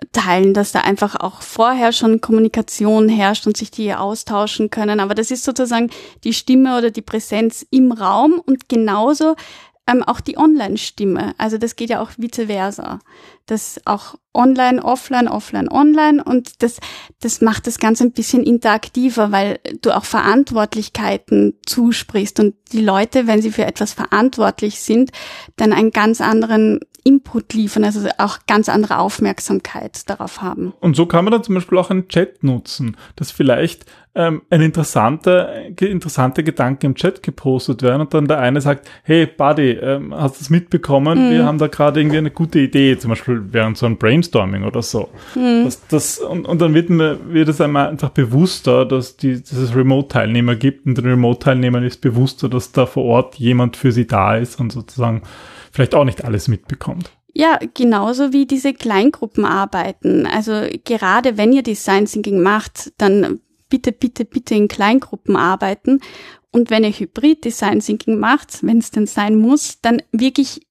zuteilen, 0.00 0.54
dass 0.54 0.72
da 0.72 0.80
einfach 0.80 1.16
auch 1.16 1.42
vorher 1.42 1.92
schon 1.92 2.20
Kommunikation 2.20 3.08
herrscht 3.08 3.46
und 3.46 3.56
sich 3.56 3.70
die 3.70 3.94
austauschen 3.94 4.70
können. 4.70 5.00
Aber 5.00 5.14
das 5.14 5.30
ist 5.30 5.44
sozusagen 5.44 5.90
die 6.24 6.32
Stimme 6.32 6.76
oder 6.78 6.90
die 6.90 7.02
Präsenz 7.02 7.66
im 7.70 7.92
Raum 7.92 8.40
und 8.44 8.68
genauso 8.68 9.36
ähm, 9.86 10.02
auch 10.02 10.20
die 10.20 10.38
Online-Stimme. 10.38 11.34
Also 11.38 11.58
das 11.58 11.76
geht 11.76 11.90
ja 11.90 12.00
auch 12.00 12.10
vice 12.16 12.46
versa. 12.46 13.00
Das 13.50 13.80
auch 13.84 14.14
online, 14.32 14.82
offline, 14.84 15.28
offline, 15.28 15.68
online 15.68 16.22
und 16.22 16.62
das, 16.62 16.78
das 17.20 17.40
macht 17.40 17.66
das 17.66 17.78
Ganze 17.78 18.04
ein 18.04 18.12
bisschen 18.12 18.44
interaktiver, 18.44 19.32
weil 19.32 19.58
du 19.82 19.90
auch 19.90 20.04
Verantwortlichkeiten 20.04 21.54
zusprichst 21.66 22.38
und 22.38 22.54
die 22.72 22.82
Leute, 22.82 23.26
wenn 23.26 23.42
sie 23.42 23.50
für 23.50 23.66
etwas 23.66 23.92
verantwortlich 23.92 24.80
sind, 24.80 25.10
dann 25.56 25.72
einen 25.72 25.90
ganz 25.90 26.20
anderen 26.20 26.80
Input 27.02 27.54
liefern, 27.54 27.84
also 27.84 28.08
auch 28.18 28.40
ganz 28.46 28.68
andere 28.68 28.98
Aufmerksamkeit 28.98 30.08
darauf 30.08 30.42
haben. 30.42 30.74
Und 30.80 30.96
so 30.96 31.06
kann 31.06 31.24
man 31.24 31.32
dann 31.32 31.42
zum 31.42 31.54
Beispiel 31.54 31.78
auch 31.78 31.90
einen 31.90 32.08
Chat 32.08 32.44
nutzen, 32.44 32.96
dass 33.16 33.30
vielleicht 33.30 33.86
ähm, 34.14 34.42
ein 34.50 34.60
interessanter, 34.60 35.66
interessante 35.80 36.44
Gedanken 36.44 36.86
im 36.86 36.94
Chat 36.94 37.22
gepostet 37.22 37.82
werden 37.82 38.02
und 38.02 38.12
dann 38.12 38.28
der 38.28 38.38
eine 38.38 38.60
sagt, 38.60 38.88
hey 39.02 39.26
Buddy, 39.26 39.70
ähm, 39.70 40.14
hast 40.14 40.40
du 40.40 40.42
es 40.42 40.50
mitbekommen? 40.50 41.30
Wir 41.30 41.44
haben 41.46 41.58
da 41.58 41.68
gerade 41.68 42.00
irgendwie 42.00 42.18
eine 42.18 42.30
gute 42.30 42.58
Idee, 42.58 42.98
zum 42.98 43.10
Beispiel 43.10 43.39
während 43.52 43.78
so 43.78 43.86
ein 43.86 43.96
Brainstorming 43.98 44.64
oder 44.64 44.82
so. 44.82 45.08
Das, 45.34 45.86
das, 45.88 46.18
und, 46.18 46.46
und 46.46 46.60
dann 46.60 46.74
wird, 46.74 46.90
mir, 46.90 47.18
wird 47.28 47.48
es 47.48 47.60
einem 47.60 47.76
einfach 47.76 48.10
bewusster, 48.10 48.84
dass, 48.84 49.16
die, 49.16 49.40
dass 49.40 49.52
es 49.52 49.74
Remote-Teilnehmer 49.74 50.56
gibt 50.56 50.86
und 50.86 50.96
den 50.96 51.06
Remote-Teilnehmern 51.06 51.84
ist 51.84 52.00
bewusster, 52.00 52.48
dass 52.48 52.72
da 52.72 52.86
vor 52.86 53.04
Ort 53.04 53.36
jemand 53.36 53.76
für 53.76 53.92
sie 53.92 54.06
da 54.06 54.36
ist 54.36 54.60
und 54.60 54.72
sozusagen 54.72 55.22
vielleicht 55.72 55.94
auch 55.94 56.04
nicht 56.04 56.24
alles 56.24 56.48
mitbekommt. 56.48 57.10
Ja, 57.32 57.58
genauso 57.74 58.32
wie 58.32 58.46
diese 58.46 58.74
Kleingruppenarbeiten. 58.74 60.26
Also 60.26 60.62
gerade 60.84 61.36
wenn 61.36 61.52
ihr 61.52 61.62
Design 61.62 62.06
Thinking 62.06 62.42
macht, 62.42 62.92
dann 62.98 63.40
bitte, 63.68 63.92
bitte, 63.92 64.24
bitte 64.24 64.54
in 64.54 64.68
Kleingruppen 64.68 65.36
arbeiten. 65.36 66.00
Und 66.50 66.70
wenn 66.70 66.82
ihr 66.82 66.90
Hybrid 66.90 67.44
Design 67.44 67.80
Thinking 67.80 68.18
macht, 68.18 68.64
wenn 68.64 68.78
es 68.78 68.90
denn 68.90 69.06
sein 69.06 69.38
muss, 69.38 69.80
dann 69.80 70.02
wirklich 70.10 70.66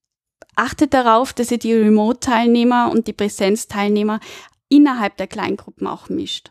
achtet 0.56 0.94
darauf, 0.94 1.32
dass 1.32 1.50
ihr 1.50 1.58
die 1.58 1.74
Remote-Teilnehmer 1.74 2.90
und 2.90 3.06
die 3.06 3.12
Präsenzteilnehmer 3.12 4.20
innerhalb 4.68 5.16
der 5.16 5.26
Kleingruppen 5.26 5.86
auch 5.86 6.08
mischt. 6.08 6.50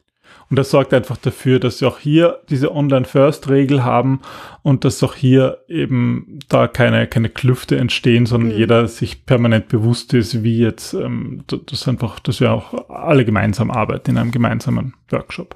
Und 0.50 0.58
das 0.58 0.72
sorgt 0.72 0.94
einfach 0.94 1.18
dafür, 1.18 1.60
dass 1.60 1.82
wir 1.82 1.88
auch 1.88 2.00
hier 2.00 2.40
diese 2.50 2.74
Online-First-Regel 2.74 3.84
haben 3.84 4.22
und 4.64 4.84
dass 4.84 5.02
auch 5.04 5.16
hier 5.16 5.60
eben 5.68 6.40
da 6.50 6.68
keine, 6.68 7.08
keine 7.08 7.30
Klüfte 7.30 7.78
entstehen, 7.78 8.26
sondern 8.26 8.52
Mhm. 8.52 8.58
jeder 8.58 8.88
sich 8.88 9.26
permanent 9.26 9.68
bewusst 9.70 10.14
ist, 10.14 10.44
wie 10.44 10.58
jetzt, 10.60 10.94
ähm, 10.94 11.44
das 11.48 11.88
einfach, 11.88 12.20
dass 12.20 12.40
wir 12.40 12.52
auch 12.52 12.90
alle 12.90 13.26
gemeinsam 13.26 13.70
arbeiten 13.72 14.12
in 14.12 14.18
einem 14.18 14.32
gemeinsamen 14.32 14.94
Workshop. 15.10 15.56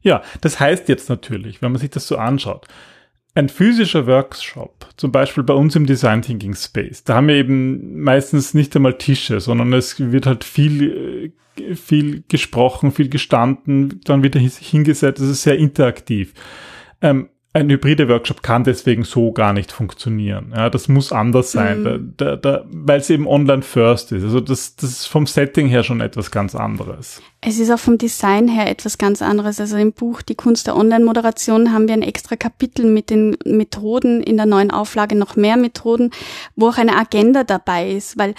Ja, 0.00 0.22
das 0.40 0.60
heißt 0.60 0.88
jetzt 0.88 1.08
natürlich, 1.08 1.62
wenn 1.62 1.72
man 1.72 1.80
sich 1.80 1.90
das 1.90 2.06
so 2.06 2.16
anschaut, 2.16 2.66
ein 3.36 3.48
physischer 3.48 4.06
Workshop, 4.06 4.86
zum 4.96 5.12
Beispiel 5.12 5.44
bei 5.44 5.54
uns 5.54 5.76
im 5.76 5.86
Design 5.86 6.22
Thinking 6.22 6.54
Space, 6.54 7.04
da 7.04 7.14
haben 7.14 7.28
wir 7.28 7.36
eben 7.36 8.00
meistens 8.00 8.54
nicht 8.54 8.74
einmal 8.74 8.96
Tische, 8.98 9.40
sondern 9.40 9.72
es 9.74 10.00
wird 10.00 10.26
halt 10.26 10.42
viel, 10.42 11.32
äh, 11.60 11.74
viel 11.74 12.24
gesprochen, 12.28 12.92
viel 12.92 13.08
gestanden, 13.08 14.00
dann 14.04 14.22
wieder 14.22 14.40
hin- 14.40 14.50
hingesetzt, 14.58 15.20
es 15.20 15.28
ist 15.28 15.42
sehr 15.42 15.58
interaktiv. 15.58 16.32
Ähm, 17.02 17.28
ein 17.56 17.70
hybride 17.70 18.08
Workshop 18.08 18.42
kann 18.42 18.64
deswegen 18.64 19.04
so 19.04 19.32
gar 19.32 19.52
nicht 19.52 19.72
funktionieren. 19.72 20.52
Ja, 20.54 20.68
das 20.70 20.88
muss 20.88 21.10
anders 21.12 21.52
sein, 21.52 21.82
Mhm. 21.82 22.14
da, 22.16 22.24
da, 22.24 22.36
da, 22.36 22.64
weil 22.70 23.00
es 23.00 23.10
eben 23.10 23.26
online 23.26 23.62
first 23.62 24.12
ist. 24.12 24.22
Also 24.24 24.40
das, 24.40 24.76
das 24.76 24.90
ist 24.90 25.06
vom 25.06 25.26
Setting 25.26 25.66
her 25.68 25.82
schon 25.82 26.00
etwas 26.00 26.30
ganz 26.30 26.54
anderes. 26.54 27.22
Es 27.40 27.58
ist 27.58 27.70
auch 27.70 27.78
vom 27.78 27.98
Design 27.98 28.48
her 28.48 28.68
etwas 28.68 28.98
ganz 28.98 29.22
anderes. 29.22 29.60
Also 29.60 29.76
im 29.76 29.92
Buch 29.92 30.22
Die 30.22 30.34
Kunst 30.34 30.66
der 30.66 30.76
Online-Moderation 30.76 31.72
haben 31.72 31.86
wir 31.88 31.94
ein 31.94 32.02
extra 32.02 32.36
Kapitel 32.36 32.86
mit 32.86 33.10
den 33.10 33.36
Methoden, 33.44 34.22
in 34.22 34.36
der 34.36 34.46
neuen 34.46 34.70
Auflage 34.70 35.16
noch 35.16 35.36
mehr 35.36 35.56
Methoden, 35.56 36.10
wo 36.56 36.68
auch 36.68 36.78
eine 36.78 36.96
Agenda 36.96 37.44
dabei 37.44 37.90
ist, 37.90 38.18
weil 38.18 38.34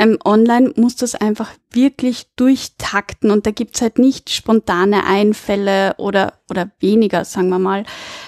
ähm, 0.00 0.18
online 0.24 0.72
musst 0.76 1.02
du 1.02 1.04
es 1.04 1.14
einfach 1.14 1.52
wirklich 1.70 2.34
durchtakten 2.34 3.30
und 3.30 3.44
da 3.46 3.50
gibt's 3.50 3.82
halt 3.82 3.98
nicht 3.98 4.30
spontane 4.30 5.04
Einfälle 5.04 5.94
oder, 5.98 6.32
oder 6.48 6.70
weniger, 6.80 7.26
sagen 7.26 7.50
wir 7.50 7.58
mal, 7.58 7.84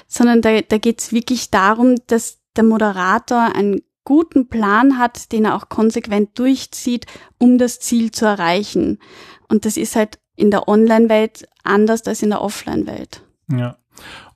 sondern 0.07 0.43
da, 0.43 0.61
da 0.61 0.77
geht's 0.77 1.13
wirklich 1.13 1.51
darum, 1.51 1.97
dass 2.09 2.41
der 2.57 2.65
Moderator 2.65 3.57
ein 3.57 3.81
guten 4.05 4.49
Plan 4.49 4.99
hat, 4.99 5.33
den 5.33 5.47
er 5.47 5.57
auch 5.57 5.71
konsequent 5.71 6.39
durchzieht, 6.39 7.07
um 7.39 7.57
das 7.57 7.81
Ziel 7.81 8.11
zu 8.11 8.27
erreichen. 8.27 8.99
Und 9.49 9.65
das 9.65 9.79
ist 9.79 9.97
halt 9.97 10.19
in 10.37 10.51
der 10.51 10.69
Online-Welt 10.69 11.49
anders 11.65 12.07
als 12.07 12.23
in 12.23 12.31
der 12.31 12.43
Offline-Welt. 12.43 13.23
Ja. 13.51 13.79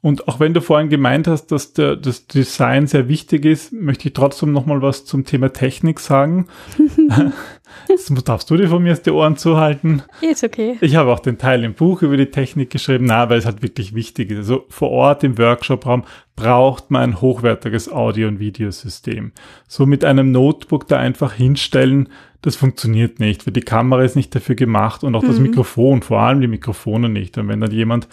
Und 0.06 0.28
auch 0.28 0.38
wenn 0.38 0.54
du 0.54 0.60
vorhin 0.60 0.88
gemeint 0.88 1.26
hast, 1.26 1.48
dass 1.48 1.72
der, 1.72 1.96
das 1.96 2.28
Design 2.28 2.86
sehr 2.86 3.08
wichtig 3.08 3.44
ist, 3.44 3.72
möchte 3.72 4.06
ich 4.06 4.14
trotzdem 4.14 4.52
nochmal 4.52 4.80
was 4.80 5.04
zum 5.04 5.24
Thema 5.24 5.52
Technik 5.52 5.98
sagen. 5.98 6.46
das 7.88 8.06
darfst 8.22 8.48
du 8.48 8.56
dir 8.56 8.68
von 8.68 8.84
mir 8.84 8.92
aus 8.92 9.02
die 9.02 9.10
Ohren 9.10 9.36
zuhalten. 9.36 10.04
Ist 10.20 10.44
okay. 10.44 10.76
Ich 10.80 10.94
habe 10.94 11.12
auch 11.12 11.18
den 11.18 11.38
Teil 11.38 11.64
im 11.64 11.74
Buch 11.74 12.02
über 12.02 12.16
die 12.16 12.30
Technik 12.30 12.70
geschrieben, 12.70 13.06
na, 13.06 13.28
weil 13.28 13.38
es 13.40 13.46
halt 13.46 13.62
wirklich 13.62 13.96
wichtig 13.96 14.30
ist. 14.30 14.36
Also 14.36 14.66
vor 14.68 14.90
Ort 14.90 15.24
im 15.24 15.38
Workshopraum 15.38 16.04
braucht 16.36 16.92
man 16.92 17.02
ein 17.02 17.20
hochwertiges 17.20 17.90
Audio- 17.90 18.28
und 18.28 18.38
Videosystem. 18.38 19.32
So 19.66 19.86
mit 19.86 20.04
einem 20.04 20.30
Notebook 20.30 20.86
da 20.86 20.98
einfach 20.98 21.32
hinstellen, 21.32 22.10
das 22.42 22.54
funktioniert 22.54 23.18
nicht, 23.18 23.44
weil 23.44 23.54
die 23.54 23.60
Kamera 23.60 24.04
ist 24.04 24.14
nicht 24.14 24.32
dafür 24.36 24.54
gemacht 24.54 25.02
und 25.02 25.16
auch 25.16 25.24
mhm. 25.24 25.26
das 25.26 25.40
Mikrofon, 25.40 26.02
vor 26.02 26.20
allem 26.20 26.40
die 26.40 26.46
Mikrofone 26.46 27.08
nicht. 27.08 27.38
Und 27.38 27.48
wenn 27.48 27.60
dann 27.60 27.72
jemand 27.72 28.06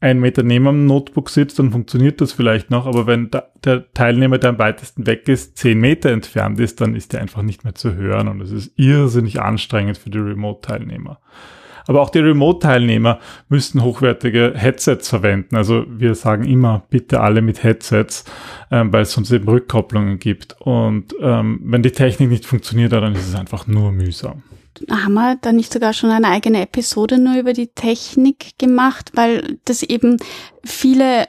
ein 0.00 0.20
Meter 0.20 0.42
neben 0.42 0.64
dem 0.66 0.86
Notebook 0.86 1.30
sitzt, 1.30 1.58
dann 1.58 1.70
funktioniert 1.70 2.20
das 2.20 2.32
vielleicht 2.32 2.70
noch, 2.70 2.86
aber 2.86 3.06
wenn 3.06 3.30
da, 3.30 3.44
der 3.64 3.90
Teilnehmer, 3.92 4.38
der 4.38 4.50
am 4.50 4.58
weitesten 4.58 5.06
weg 5.06 5.28
ist, 5.28 5.56
zehn 5.56 5.80
Meter 5.80 6.10
entfernt 6.10 6.60
ist, 6.60 6.80
dann 6.80 6.94
ist 6.94 7.12
der 7.12 7.20
einfach 7.20 7.42
nicht 7.42 7.64
mehr 7.64 7.74
zu 7.74 7.94
hören 7.94 8.28
und 8.28 8.40
es 8.40 8.50
ist 8.50 8.72
irrsinnig 8.76 9.40
anstrengend 9.40 9.98
für 9.98 10.10
die 10.10 10.18
Remote-Teilnehmer. 10.18 11.18
Aber 11.86 12.02
auch 12.02 12.10
die 12.10 12.18
Remote-Teilnehmer 12.18 13.20
müssten 13.48 13.82
hochwertige 13.82 14.52
Headsets 14.56 15.08
verwenden. 15.08 15.54
Also 15.54 15.86
wir 15.88 16.16
sagen 16.16 16.44
immer, 16.44 16.82
bitte 16.90 17.20
alle 17.20 17.42
mit 17.42 17.62
Headsets, 17.62 18.24
ähm, 18.72 18.92
weil 18.92 19.02
es 19.02 19.12
sonst 19.12 19.30
eben 19.30 19.48
Rückkopplungen 19.48 20.18
gibt. 20.18 20.60
Und 20.60 21.14
ähm, 21.20 21.60
wenn 21.62 21.84
die 21.84 21.92
Technik 21.92 22.28
nicht 22.28 22.44
funktioniert, 22.44 22.92
dann 22.92 23.14
ist 23.14 23.28
es 23.28 23.36
einfach 23.36 23.68
nur 23.68 23.92
mühsam 23.92 24.42
haben 24.90 25.14
wir 25.14 25.36
da 25.36 25.52
nicht 25.52 25.72
sogar 25.72 25.92
schon 25.92 26.10
eine 26.10 26.28
eigene 26.28 26.62
Episode 26.62 27.18
nur 27.18 27.36
über 27.36 27.52
die 27.52 27.68
Technik 27.68 28.58
gemacht, 28.58 29.12
weil 29.14 29.58
das 29.64 29.82
eben 29.82 30.16
viele, 30.64 31.28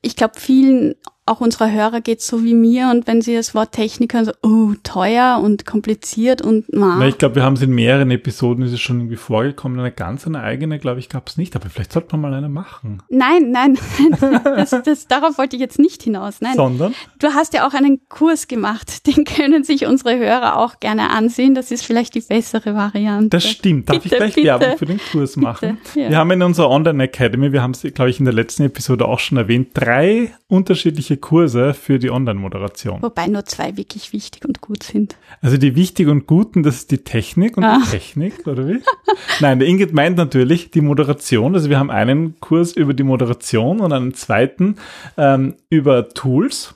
ich 0.00 0.16
glaube, 0.16 0.38
vielen 0.38 0.94
auch 1.24 1.40
unserer 1.40 1.70
Hörer 1.70 2.00
geht 2.00 2.20
so 2.20 2.42
wie 2.42 2.52
mir 2.52 2.90
und 2.90 3.06
wenn 3.06 3.22
sie 3.22 3.36
das 3.36 3.54
Wort 3.54 3.70
Technik 3.70 4.12
hören, 4.12 4.24
so, 4.24 4.32
oh, 4.42 4.72
teuer 4.82 5.40
und 5.42 5.64
kompliziert 5.64 6.42
und 6.42 6.64
na. 6.68 6.96
na 6.98 7.06
ich 7.06 7.16
glaube, 7.16 7.36
wir 7.36 7.44
haben 7.44 7.54
es 7.54 7.62
in 7.62 7.70
mehreren 7.70 8.10
Episoden, 8.10 8.64
ist 8.64 8.72
es 8.72 8.80
schon 8.80 8.98
irgendwie 8.98 9.16
vorgekommen. 9.16 9.78
Eine 9.78 9.92
ganz 9.92 10.26
eine 10.26 10.42
eigene, 10.42 10.80
glaube 10.80 10.98
ich, 10.98 11.08
gab 11.08 11.28
es 11.28 11.36
nicht, 11.36 11.54
aber 11.54 11.70
vielleicht 11.70 11.92
sollte 11.92 12.08
man 12.12 12.22
mal 12.22 12.34
eine 12.34 12.48
machen. 12.48 13.04
Nein, 13.08 13.52
nein, 13.52 13.78
das, 14.44 14.70
das, 14.70 15.06
darauf 15.06 15.38
wollte 15.38 15.54
ich 15.54 15.60
jetzt 15.60 15.78
nicht 15.78 16.02
hinaus. 16.02 16.40
Nein. 16.40 16.54
Sondern? 16.56 16.92
Du 17.20 17.28
hast 17.28 17.54
ja 17.54 17.68
auch 17.68 17.74
einen 17.74 18.00
Kurs 18.08 18.48
gemacht, 18.48 19.06
den 19.16 19.24
können 19.24 19.62
sich 19.62 19.86
unsere 19.86 20.18
Hörer 20.18 20.58
auch 20.58 20.80
gerne 20.80 21.10
ansehen. 21.10 21.54
Das 21.54 21.70
ist 21.70 21.84
vielleicht 21.84 22.16
die 22.16 22.20
bessere 22.20 22.74
Variante. 22.74 23.28
Das 23.28 23.48
stimmt. 23.48 23.88
Darf 23.88 24.02
bitte, 24.02 24.08
ich 24.08 24.18
gleich 24.18 24.34
bitte, 24.34 24.46
Werbung 24.48 24.76
für 24.76 24.86
den 24.86 25.00
Kurs 25.12 25.36
machen? 25.36 25.78
Bitte, 25.84 26.00
ja. 26.00 26.10
Wir 26.10 26.18
haben 26.18 26.32
in 26.32 26.42
unserer 26.42 26.68
Online 26.68 27.04
Academy, 27.04 27.52
wir 27.52 27.62
haben 27.62 27.70
es, 27.70 27.82
glaube 27.94 28.10
ich, 28.10 28.18
in 28.18 28.24
der 28.24 28.34
letzten 28.34 28.64
Episode 28.64 29.06
auch 29.06 29.20
schon 29.20 29.38
erwähnt, 29.38 29.68
drei 29.74 30.32
unterschiedliche 30.48 31.11
unterschiedliche 31.12 31.16
Kurse 31.16 31.74
für 31.74 31.98
die 31.98 32.10
Online-Moderation. 32.10 33.02
Wobei 33.02 33.26
nur 33.26 33.44
zwei 33.44 33.76
wirklich 33.76 34.12
wichtig 34.12 34.44
und 34.44 34.60
gut 34.60 34.82
sind. 34.82 35.16
Also 35.40 35.56
die 35.56 35.76
wichtig 35.76 36.08
und 36.08 36.26
guten, 36.26 36.62
das 36.62 36.76
ist 36.76 36.90
die 36.90 36.98
Technik 36.98 37.56
und 37.56 37.64
ah. 37.64 37.80
die 37.84 37.90
Technik, 37.90 38.46
oder 38.46 38.68
wie? 38.68 38.80
Nein, 39.40 39.58
der 39.58 39.68
Ingrid 39.68 39.92
meint 39.92 40.16
natürlich 40.16 40.70
die 40.70 40.80
Moderation. 40.80 41.54
Also 41.54 41.70
wir 41.70 41.78
haben 41.78 41.90
einen 41.90 42.38
Kurs 42.40 42.72
über 42.72 42.94
die 42.94 43.02
Moderation 43.02 43.80
und 43.80 43.92
einen 43.92 44.14
zweiten 44.14 44.76
ähm, 45.16 45.54
über 45.68 46.08
Tools. 46.08 46.74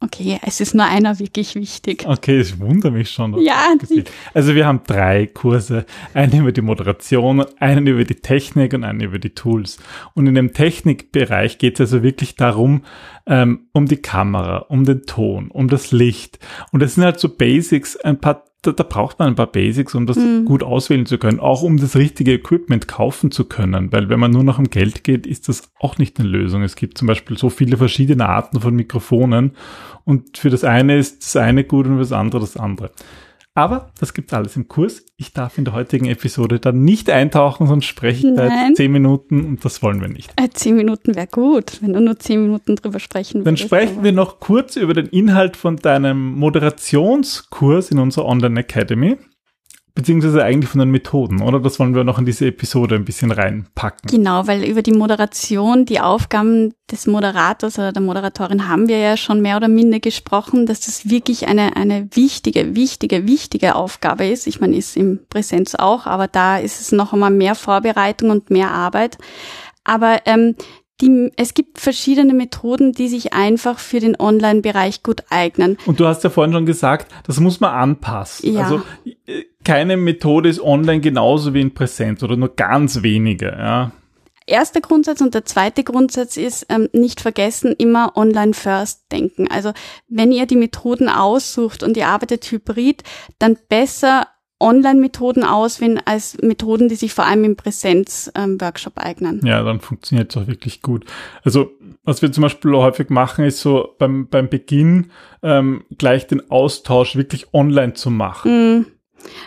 Okay, 0.00 0.38
es 0.42 0.60
ist 0.60 0.74
nur 0.74 0.84
einer 0.84 1.18
wirklich 1.18 1.54
wichtig. 1.54 2.04
Okay, 2.06 2.40
ich 2.40 2.58
wundere 2.58 2.92
mich 2.92 3.10
schon. 3.10 3.40
Ja. 3.40 3.74
Also 4.34 4.54
wir 4.54 4.66
haben 4.66 4.82
drei 4.86 5.26
Kurse. 5.26 5.86
Einen 6.12 6.40
über 6.40 6.52
die 6.52 6.60
Moderation, 6.60 7.44
einen 7.58 7.86
über 7.86 8.04
die 8.04 8.16
Technik 8.16 8.74
und 8.74 8.84
einen 8.84 9.00
über 9.00 9.18
die 9.18 9.30
Tools. 9.30 9.78
Und 10.14 10.26
in 10.26 10.34
dem 10.34 10.52
Technikbereich 10.52 11.56
geht 11.56 11.74
es 11.74 11.92
also 11.92 12.02
wirklich 12.02 12.36
darum, 12.36 12.84
ähm, 13.26 13.68
um 13.72 13.86
die 13.86 13.96
Kamera, 13.96 14.58
um 14.68 14.84
den 14.84 15.04
Ton, 15.04 15.50
um 15.50 15.68
das 15.68 15.90
Licht. 15.90 16.38
Und 16.70 16.80
das 16.80 16.96
sind 16.96 17.04
halt 17.04 17.18
so 17.18 17.30
Basics, 17.30 17.96
ein 17.96 18.20
paar 18.20 18.44
da, 18.66 18.72
da 18.72 18.82
braucht 18.82 19.18
man 19.18 19.28
ein 19.28 19.34
paar 19.34 19.50
Basics, 19.50 19.94
um 19.94 20.06
das 20.06 20.16
mhm. 20.16 20.44
gut 20.44 20.62
auswählen 20.62 21.06
zu 21.06 21.18
können, 21.18 21.40
auch 21.40 21.62
um 21.62 21.76
das 21.76 21.96
richtige 21.96 22.32
Equipment 22.32 22.88
kaufen 22.88 23.30
zu 23.30 23.44
können, 23.44 23.92
weil 23.92 24.08
wenn 24.08 24.20
man 24.20 24.30
nur 24.30 24.44
nach 24.44 24.56
dem 24.56 24.70
Geld 24.70 25.04
geht, 25.04 25.26
ist 25.26 25.48
das 25.48 25.70
auch 25.78 25.98
nicht 25.98 26.18
eine 26.18 26.28
Lösung. 26.28 26.62
Es 26.62 26.76
gibt 26.76 26.98
zum 26.98 27.08
Beispiel 27.08 27.38
so 27.38 27.50
viele 27.50 27.76
verschiedene 27.76 28.28
Arten 28.28 28.60
von 28.60 28.74
Mikrofonen 28.74 29.52
und 30.04 30.38
für 30.38 30.50
das 30.50 30.64
eine 30.64 30.96
ist 30.96 31.22
das 31.22 31.36
eine 31.36 31.64
gut 31.64 31.86
und 31.86 31.94
für 31.94 32.00
das 32.00 32.12
andere 32.12 32.40
das 32.40 32.56
andere. 32.56 32.90
Aber 33.56 33.92
das 34.00 34.14
gibt's 34.14 34.32
alles 34.32 34.56
im 34.56 34.66
Kurs. 34.66 35.06
Ich 35.16 35.32
darf 35.32 35.58
in 35.58 35.64
der 35.64 35.74
heutigen 35.74 36.06
Episode 36.06 36.58
dann 36.58 36.82
nicht 36.82 37.08
eintauchen, 37.08 37.68
sonst 37.68 37.84
spreche 37.84 38.26
ich 38.26 38.34
da 38.34 38.48
jetzt 38.48 38.78
zehn 38.78 38.90
Minuten 38.90 39.44
und 39.44 39.64
das 39.64 39.80
wollen 39.80 40.00
wir 40.00 40.08
nicht. 40.08 40.32
Äh, 40.36 40.48
zehn 40.52 40.74
Minuten 40.74 41.14
wäre 41.14 41.28
gut, 41.28 41.80
wenn 41.80 41.92
du 41.92 42.00
nur 42.00 42.18
zehn 42.18 42.42
Minuten 42.42 42.74
drüber 42.74 42.98
sprechen 42.98 43.44
würdest. 43.44 43.46
Dann 43.46 43.56
sprechen 43.56 44.02
wir 44.02 44.10
noch 44.10 44.40
kurz 44.40 44.74
über 44.74 44.92
den 44.92 45.06
Inhalt 45.06 45.56
von 45.56 45.76
deinem 45.76 46.32
Moderationskurs 46.34 47.92
in 47.92 48.00
unserer 48.00 48.26
Online 48.26 48.58
Academy 48.58 49.18
beziehungsweise 49.94 50.42
eigentlich 50.42 50.68
von 50.68 50.80
den 50.80 50.90
Methoden, 50.90 51.40
oder? 51.40 51.60
Das 51.60 51.78
wollen 51.78 51.94
wir 51.94 52.02
noch 52.02 52.18
in 52.18 52.26
diese 52.26 52.46
Episode 52.46 52.96
ein 52.96 53.04
bisschen 53.04 53.30
reinpacken. 53.30 54.10
Genau, 54.10 54.46
weil 54.46 54.64
über 54.64 54.82
die 54.82 54.92
Moderation, 54.92 55.84
die 55.84 56.00
Aufgaben 56.00 56.74
des 56.90 57.06
Moderators 57.06 57.78
oder 57.78 57.92
der 57.92 58.02
Moderatorin 58.02 58.68
haben 58.68 58.88
wir 58.88 58.98
ja 58.98 59.16
schon 59.16 59.40
mehr 59.40 59.56
oder 59.56 59.68
minder 59.68 60.00
gesprochen, 60.00 60.66
dass 60.66 60.80
das 60.80 61.08
wirklich 61.08 61.46
eine, 61.46 61.76
eine 61.76 62.08
wichtige, 62.12 62.74
wichtige, 62.74 63.28
wichtige 63.28 63.76
Aufgabe 63.76 64.26
ist. 64.26 64.48
Ich 64.48 64.60
meine, 64.60 64.76
ist 64.76 64.96
im 64.96 65.20
Präsenz 65.28 65.76
auch, 65.76 66.06
aber 66.06 66.26
da 66.26 66.58
ist 66.58 66.80
es 66.80 66.90
noch 66.90 67.12
einmal 67.12 67.30
mehr 67.30 67.54
Vorbereitung 67.54 68.30
und 68.30 68.50
mehr 68.50 68.72
Arbeit. 68.72 69.16
Aber 69.84 70.22
ähm, 70.24 70.56
die, 71.00 71.32
es 71.36 71.54
gibt 71.54 71.78
verschiedene 71.78 72.34
Methoden, 72.34 72.92
die 72.92 73.08
sich 73.08 73.32
einfach 73.32 73.78
für 73.78 74.00
den 74.00 74.18
Online-Bereich 74.18 75.02
gut 75.02 75.24
eignen. 75.28 75.76
Und 75.86 75.98
du 75.98 76.06
hast 76.06 76.22
ja 76.24 76.30
vorhin 76.30 76.52
schon 76.52 76.66
gesagt, 76.66 77.12
das 77.26 77.40
muss 77.40 77.60
man 77.60 77.74
anpassen. 77.74 78.54
Ja. 78.54 78.62
Also 78.62 78.82
keine 79.64 79.96
Methode 79.96 80.48
ist 80.48 80.60
online 80.60 81.00
genauso 81.00 81.54
wie 81.54 81.60
in 81.60 81.74
Präsenz 81.74 82.22
oder 82.22 82.36
nur 82.36 82.54
ganz 82.54 83.02
wenige. 83.02 83.46
Ja. 83.46 83.92
Erster 84.46 84.82
Grundsatz 84.82 85.22
und 85.22 85.32
der 85.32 85.46
zweite 85.46 85.84
Grundsatz 85.84 86.36
ist, 86.36 86.66
ähm, 86.68 86.88
nicht 86.92 87.20
vergessen, 87.20 87.74
immer 87.78 88.14
online 88.16 88.52
first 88.52 89.10
denken. 89.10 89.48
Also 89.50 89.72
wenn 90.08 90.32
ihr 90.32 90.46
die 90.46 90.56
Methoden 90.56 91.08
aussucht 91.08 91.82
und 91.82 91.96
ihr 91.96 92.08
arbeitet 92.08 92.44
hybrid, 92.50 93.02
dann 93.38 93.56
besser 93.68 94.26
Online-Methoden 94.60 95.44
auswählen 95.44 96.00
als 96.04 96.38
Methoden, 96.40 96.88
die 96.88 96.94
sich 96.94 97.12
vor 97.12 97.26
allem 97.26 97.44
im 97.44 97.56
Präsenz-Workshop 97.56 98.94
ähm, 98.96 99.02
eignen. 99.02 99.40
Ja, 99.44 99.62
dann 99.62 99.80
funktioniert 99.80 100.30
es 100.30 100.42
auch 100.42 100.46
wirklich 100.46 100.80
gut. 100.80 101.04
Also 101.42 101.70
was 102.04 102.22
wir 102.22 102.30
zum 102.32 102.42
Beispiel 102.42 102.72
häufig 102.74 103.10
machen, 103.10 103.44
ist 103.44 103.60
so 103.60 103.94
beim, 103.98 104.28
beim 104.28 104.48
Beginn 104.48 105.10
ähm, 105.42 105.84
gleich 105.98 106.26
den 106.26 106.50
Austausch 106.50 107.16
wirklich 107.16 107.52
online 107.52 107.94
zu 107.94 108.10
machen. 108.10 108.78
Mm. 108.80 108.86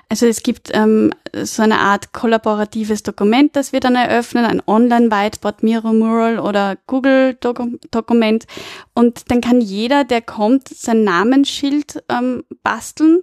Also 0.10 0.26
es 0.26 0.44
gibt 0.44 0.72
ähm, 0.74 1.12
so 1.34 1.64
eine 1.64 1.80
Art 1.80 2.14
kollaboratives 2.14 3.04
Dokument, 3.04 3.56
das 3.56 3.74
wir 3.74 3.80
dann 3.80 3.96
eröffnen, 3.96 4.46
ein 4.46 4.62
Online-Whiteboard, 4.66 5.64
Miro 5.64 5.94
Mural 5.94 6.40
oder 6.40 6.78
Google-Dokument. 6.88 8.46
Und 8.94 9.32
dann 9.32 9.42
kann 9.42 9.62
jeder, 9.62 10.04
der 10.04 10.22
kommt, 10.22 10.70
sein 10.70 11.04
Namensschild 11.04 12.04
ähm, 12.10 12.44
basteln 12.64 13.22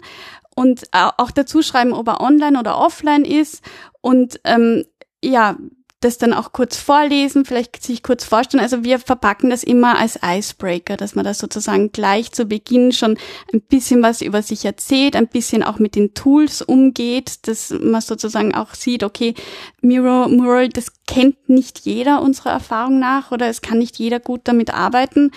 und 0.54 0.84
auch 0.92 1.30
dazu 1.30 1.62
schreiben, 1.62 1.92
ob 1.92 2.08
er 2.08 2.20
online 2.20 2.58
oder 2.58 2.78
offline 2.78 3.24
ist 3.24 3.62
und 4.00 4.40
ähm, 4.44 4.84
ja, 5.22 5.56
das 6.04 6.18
dann 6.18 6.32
auch 6.32 6.52
kurz 6.52 6.76
vorlesen, 6.76 7.44
vielleicht 7.44 7.82
sich 7.82 8.02
kurz 8.02 8.24
vorstellen. 8.24 8.62
Also 8.62 8.84
wir 8.84 8.98
verpacken 8.98 9.50
das 9.50 9.64
immer 9.64 9.98
als 9.98 10.18
Icebreaker, 10.22 10.96
dass 10.96 11.14
man 11.14 11.24
da 11.24 11.34
sozusagen 11.34 11.92
gleich 11.92 12.32
zu 12.32 12.44
Beginn 12.44 12.92
schon 12.92 13.16
ein 13.52 13.62
bisschen 13.62 14.02
was 14.02 14.20
über 14.20 14.42
sich 14.42 14.64
erzählt, 14.64 15.16
ein 15.16 15.28
bisschen 15.28 15.62
auch 15.62 15.78
mit 15.78 15.94
den 15.96 16.14
Tools 16.14 16.62
umgeht, 16.62 17.48
dass 17.48 17.70
man 17.70 18.00
sozusagen 18.00 18.54
auch 18.54 18.74
sieht, 18.74 19.02
okay, 19.02 19.34
Miro, 19.80 20.28
Mural, 20.28 20.68
das 20.68 20.92
kennt 21.06 21.48
nicht 21.48 21.80
jeder 21.80 22.22
unserer 22.22 22.50
Erfahrung 22.50 22.98
nach 22.98 23.32
oder 23.32 23.48
es 23.48 23.62
kann 23.62 23.78
nicht 23.78 23.98
jeder 23.98 24.20
gut 24.20 24.42
damit 24.44 24.72
arbeiten, 24.72 25.30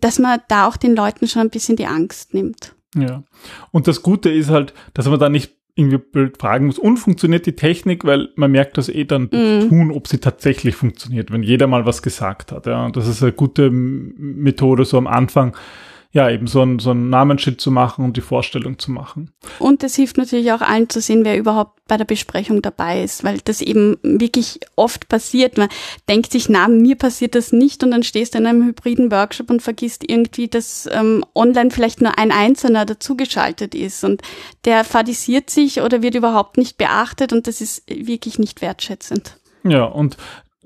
dass 0.00 0.18
man 0.18 0.40
da 0.48 0.66
auch 0.66 0.76
den 0.76 0.96
Leuten 0.96 1.28
schon 1.28 1.42
ein 1.42 1.50
bisschen 1.50 1.76
die 1.76 1.86
Angst 1.86 2.34
nimmt. 2.34 2.74
Ja. 2.96 3.22
Und 3.70 3.86
das 3.86 4.02
Gute 4.02 4.30
ist 4.30 4.48
halt, 4.48 4.72
dass 4.94 5.06
man 5.06 5.18
da 5.18 5.28
nicht 5.28 5.57
irgendwie 5.78 5.98
blöd 5.98 6.38
fragen 6.38 6.66
muss. 6.66 6.78
Und 6.78 6.96
funktioniert 6.96 7.46
die 7.46 7.54
Technik, 7.54 8.04
weil 8.04 8.30
man 8.34 8.50
merkt 8.50 8.76
das 8.76 8.88
eh 8.88 9.04
dann 9.04 9.24
mm. 9.24 9.68
tun, 9.68 9.92
ob 9.92 10.08
sie 10.08 10.18
tatsächlich 10.18 10.74
funktioniert, 10.74 11.30
wenn 11.32 11.42
jeder 11.42 11.68
mal 11.68 11.86
was 11.86 12.02
gesagt 12.02 12.50
hat. 12.50 12.66
Ja, 12.66 12.84
und 12.86 12.96
das 12.96 13.06
ist 13.06 13.22
eine 13.22 13.32
gute 13.32 13.70
Methode, 13.70 14.84
so 14.84 14.98
am 14.98 15.06
Anfang 15.06 15.56
ja, 16.10 16.30
eben 16.30 16.46
so 16.46 16.62
ein, 16.62 16.78
so 16.78 16.92
ein 16.92 17.10
Namensschild 17.10 17.60
zu 17.60 17.70
machen 17.70 18.02
und 18.02 18.16
die 18.16 18.22
Vorstellung 18.22 18.78
zu 18.78 18.90
machen. 18.90 19.30
Und 19.58 19.84
es 19.84 19.94
hilft 19.94 20.16
natürlich 20.16 20.52
auch 20.52 20.62
allen 20.62 20.88
zu 20.88 21.02
sehen, 21.02 21.24
wer 21.24 21.36
überhaupt 21.36 21.80
bei 21.86 21.98
der 21.98 22.06
Besprechung 22.06 22.62
dabei 22.62 23.02
ist, 23.02 23.24
weil 23.24 23.40
das 23.44 23.60
eben 23.60 23.98
wirklich 24.02 24.60
oft 24.74 25.08
passiert. 25.08 25.58
Man 25.58 25.68
denkt 26.08 26.32
sich, 26.32 26.48
na, 26.48 26.66
mir 26.68 26.96
passiert 26.96 27.34
das 27.34 27.52
nicht 27.52 27.84
und 27.84 27.90
dann 27.90 28.02
stehst 28.02 28.34
du 28.34 28.38
in 28.38 28.46
einem 28.46 28.64
hybriden 28.64 29.12
Workshop 29.12 29.50
und 29.50 29.60
vergisst 29.60 30.02
irgendwie, 30.08 30.48
dass 30.48 30.88
ähm, 30.90 31.24
online 31.34 31.70
vielleicht 31.70 32.00
nur 32.00 32.18
ein 32.18 32.32
Einzelner 32.32 32.86
dazugeschaltet 32.86 33.74
ist 33.74 34.02
und 34.02 34.22
der 34.64 34.84
fadisiert 34.84 35.50
sich 35.50 35.82
oder 35.82 36.00
wird 36.00 36.14
überhaupt 36.14 36.56
nicht 36.56 36.78
beachtet 36.78 37.34
und 37.34 37.46
das 37.46 37.60
ist 37.60 37.82
wirklich 37.86 38.38
nicht 38.38 38.62
wertschätzend. 38.62 39.38
Ja, 39.64 39.84
und 39.84 40.16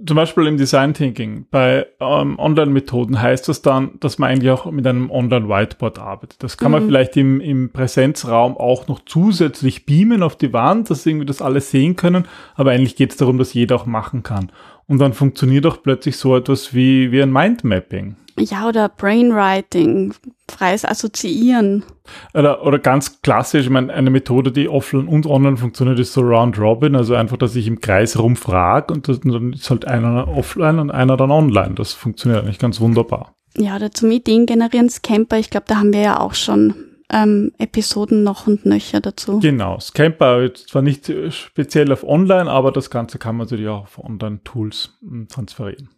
zum 0.04 0.16
Beispiel 0.16 0.46
im 0.46 0.56
Design 0.56 0.94
Thinking 0.94 1.46
bei 1.50 1.86
ähm, 2.00 2.38
Online-Methoden 2.38 3.20
heißt 3.20 3.48
das 3.48 3.62
dann, 3.62 3.92
dass 4.00 4.18
man 4.18 4.30
eigentlich 4.30 4.50
auch 4.50 4.70
mit 4.70 4.86
einem 4.86 5.10
Online-Whiteboard 5.10 5.98
arbeitet. 5.98 6.42
Das 6.42 6.56
kann 6.56 6.70
mhm. 6.70 6.78
man 6.78 6.86
vielleicht 6.86 7.16
im, 7.16 7.40
im 7.40 7.70
Präsenzraum 7.70 8.56
auch 8.56 8.88
noch 8.88 9.00
zusätzlich 9.04 9.86
beamen 9.86 10.22
auf 10.22 10.36
die 10.36 10.52
Wand, 10.52 10.90
dass 10.90 11.06
irgendwie 11.06 11.26
das 11.26 11.42
alle 11.42 11.60
sehen 11.60 11.96
können, 11.96 12.26
aber 12.54 12.72
eigentlich 12.72 12.96
geht 12.96 13.12
es 13.12 13.16
darum, 13.16 13.38
dass 13.38 13.54
jeder 13.54 13.76
auch 13.76 13.86
machen 13.86 14.22
kann. 14.22 14.50
Und 14.86 14.98
dann 14.98 15.12
funktioniert 15.12 15.66
auch 15.66 15.82
plötzlich 15.82 16.16
so 16.16 16.36
etwas 16.36 16.74
wie, 16.74 17.12
wie 17.12 17.22
ein 17.22 17.32
Mindmapping. 17.32 18.16
Ja, 18.38 18.66
oder 18.66 18.88
Brainwriting, 18.88 20.14
freies 20.50 20.84
Assoziieren. 20.84 21.84
Oder, 22.32 22.64
oder 22.64 22.78
ganz 22.78 23.20
klassisch, 23.20 23.64
ich 23.64 23.70
meine, 23.70 23.92
eine 23.92 24.10
Methode, 24.10 24.52
die 24.52 24.68
offline 24.68 25.06
und 25.06 25.26
online 25.26 25.58
funktioniert, 25.58 25.98
ist 25.98 26.14
so 26.14 26.22
Round 26.22 26.58
Robin, 26.58 26.96
also 26.96 27.14
einfach, 27.14 27.36
dass 27.36 27.54
ich 27.56 27.66
im 27.66 27.80
Kreis 27.80 28.18
rumfrage 28.18 28.92
und, 28.92 29.06
das, 29.06 29.18
und 29.18 29.32
dann 29.32 29.52
ist 29.52 29.68
halt 29.70 29.86
einer 29.86 30.28
offline 30.28 30.78
und 30.78 30.90
einer 30.90 31.16
dann 31.16 31.30
online. 31.30 31.74
Das 31.74 31.92
funktioniert 31.92 32.42
eigentlich 32.42 32.58
ganz 32.58 32.80
wunderbar. 32.80 33.34
Ja, 33.56 33.76
oder 33.76 33.90
zum 33.90 34.10
Ideen 34.10 34.46
generieren 34.46 34.88
Scamper, 34.88 35.38
ich 35.38 35.50
glaube, 35.50 35.66
da 35.68 35.76
haben 35.76 35.92
wir 35.92 36.00
ja 36.00 36.20
auch 36.20 36.34
schon 36.34 36.74
ähm, 37.12 37.52
Episoden 37.58 38.22
noch 38.22 38.46
und 38.46 38.66
nöcher 38.66 39.00
dazu. 39.00 39.40
Genau, 39.40 39.78
Scamper 39.78 40.52
zwar 40.54 40.82
nicht 40.82 41.12
speziell 41.30 41.92
auf 41.92 42.04
online, 42.04 42.50
aber 42.50 42.72
das 42.72 42.90
Ganze 42.90 43.18
kann 43.18 43.36
man 43.36 43.46
natürlich 43.46 43.68
auch 43.68 43.82
auf 43.82 43.98
Online-Tools 43.98 44.98
hm, 45.00 45.28
transferieren. 45.28 45.88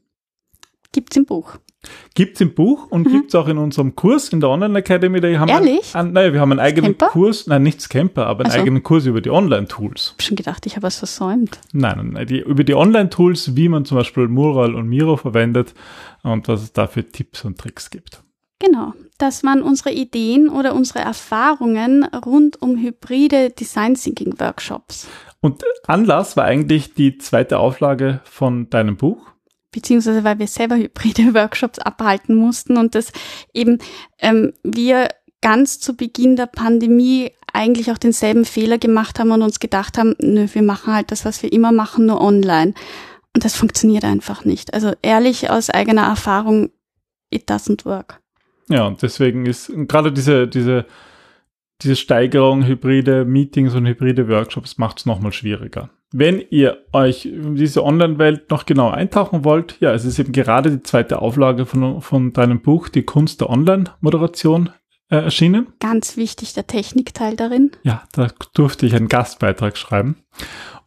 Gibt's 0.92 1.16
im 1.16 1.26
Buch. 1.26 1.56
Gibt's 2.14 2.40
im 2.40 2.54
Buch 2.54 2.86
und 2.90 3.06
mhm. 3.06 3.12
gibt's 3.12 3.34
auch 3.34 3.48
in 3.48 3.58
unserem 3.58 3.94
Kurs 3.96 4.28
in 4.28 4.40
der 4.40 4.48
Online 4.48 4.78
Academy. 4.78 5.20
Da 5.20 5.28
haben 5.38 5.48
Ehrlich? 5.48 5.94
Ein, 5.94 6.12
naja, 6.12 6.32
wir 6.32 6.40
haben 6.40 6.52
einen 6.52 6.60
eigenen 6.60 6.94
Scamper? 6.94 7.12
Kurs, 7.12 7.46
nein, 7.46 7.62
nicht 7.62 7.80
Scamper, 7.80 8.26
aber 8.26 8.44
einen 8.44 8.50
Ach 8.50 8.54
so. 8.54 8.60
eigenen 8.60 8.82
Kurs 8.82 9.06
über 9.06 9.20
die 9.20 9.30
Online-Tools. 9.30 10.06
Ich 10.06 10.12
hab 10.12 10.22
schon 10.22 10.36
gedacht, 10.36 10.66
ich 10.66 10.76
habe 10.76 10.84
was 10.84 10.98
versäumt. 10.98 11.60
Nein, 11.72 11.96
nein, 11.96 12.10
nein, 12.10 12.26
die, 12.26 12.40
über 12.40 12.64
die 12.64 12.74
Online-Tools, 12.74 13.56
wie 13.56 13.68
man 13.68 13.84
zum 13.84 13.98
Beispiel 13.98 14.28
Mural 14.28 14.74
und 14.74 14.88
Miro 14.88 15.16
verwendet 15.16 15.74
und 16.22 16.48
was 16.48 16.62
es 16.62 16.72
da 16.72 16.86
für 16.86 17.06
Tipps 17.06 17.44
und 17.44 17.58
Tricks 17.58 17.90
gibt. 17.90 18.22
Genau, 18.60 18.94
das 19.18 19.44
waren 19.44 19.62
unsere 19.62 19.92
Ideen 19.92 20.48
oder 20.48 20.74
unsere 20.74 21.00
Erfahrungen 21.00 22.04
rund 22.04 22.60
um 22.60 22.76
hybride 22.76 23.50
Design 23.50 23.94
Thinking 23.94 24.38
Workshops. 24.38 25.06
Und 25.40 25.62
Anlass 25.86 26.36
war 26.36 26.44
eigentlich 26.44 26.94
die 26.94 27.18
zweite 27.18 27.58
Auflage 27.58 28.20
von 28.24 28.70
deinem 28.70 28.96
Buch. 28.96 29.18
beziehungsweise 29.70 30.24
weil 30.24 30.38
wir 30.38 30.46
selber 30.46 30.76
hybride 30.76 31.34
Workshops 31.34 31.78
abhalten 31.78 32.34
mussten 32.34 32.76
und 32.76 32.94
das 32.94 33.12
eben 33.52 33.78
ähm, 34.20 34.52
wir 34.62 35.08
ganz 35.40 35.80
zu 35.80 35.94
Beginn 35.94 36.36
der 36.36 36.46
Pandemie 36.46 37.32
eigentlich 37.52 37.92
auch 37.92 37.98
denselben 37.98 38.44
Fehler 38.44 38.78
gemacht 38.78 39.18
haben 39.18 39.30
und 39.30 39.42
uns 39.42 39.60
gedacht 39.60 39.98
haben, 39.98 40.16
nö, 40.18 40.48
wir 40.52 40.62
machen 40.62 40.94
halt 40.94 41.12
das, 41.12 41.24
was 41.24 41.42
wir 41.42 41.52
immer 41.52 41.70
machen, 41.70 42.06
nur 42.06 42.20
online. 42.20 42.74
Und 43.34 43.44
das 43.44 43.54
funktioniert 43.54 44.04
einfach 44.04 44.44
nicht. 44.44 44.74
Also 44.74 44.92
ehrlich 45.02 45.50
aus 45.50 45.70
eigener 45.70 46.02
Erfahrung, 46.02 46.70
it 47.30 47.50
doesn't 47.50 47.84
work. 47.84 48.23
Ja, 48.68 48.86
und 48.86 49.02
deswegen 49.02 49.46
ist 49.46 49.72
gerade 49.88 50.12
diese, 50.12 50.48
diese, 50.48 50.86
diese 51.82 51.96
Steigerung 51.96 52.66
hybride 52.66 53.24
Meetings 53.24 53.74
und 53.74 53.86
hybride 53.86 54.28
Workshops 54.28 54.78
macht 54.78 54.98
es 54.98 55.06
nochmal 55.06 55.32
schwieriger. 55.32 55.90
Wenn 56.12 56.42
ihr 56.50 56.78
euch 56.92 57.26
in 57.26 57.56
diese 57.56 57.84
Online-Welt 57.84 58.50
noch 58.50 58.66
genau 58.66 58.90
eintauchen 58.90 59.44
wollt, 59.44 59.76
ja, 59.80 59.92
es 59.92 60.04
ist 60.04 60.18
eben 60.18 60.32
gerade 60.32 60.70
die 60.70 60.82
zweite 60.82 61.20
Auflage 61.20 61.66
von, 61.66 62.00
von 62.00 62.32
deinem 62.32 62.60
Buch, 62.60 62.88
Die 62.88 63.02
Kunst 63.02 63.40
der 63.40 63.50
Online-Moderation, 63.50 64.70
äh, 65.10 65.16
erschienen. 65.16 65.66
Ganz 65.80 66.16
wichtig 66.16 66.54
der 66.54 66.66
Technikteil 66.66 67.36
darin. 67.36 67.72
Ja, 67.82 68.04
da 68.12 68.28
durfte 68.54 68.86
ich 68.86 68.94
einen 68.94 69.08
Gastbeitrag 69.08 69.76
schreiben. 69.76 70.16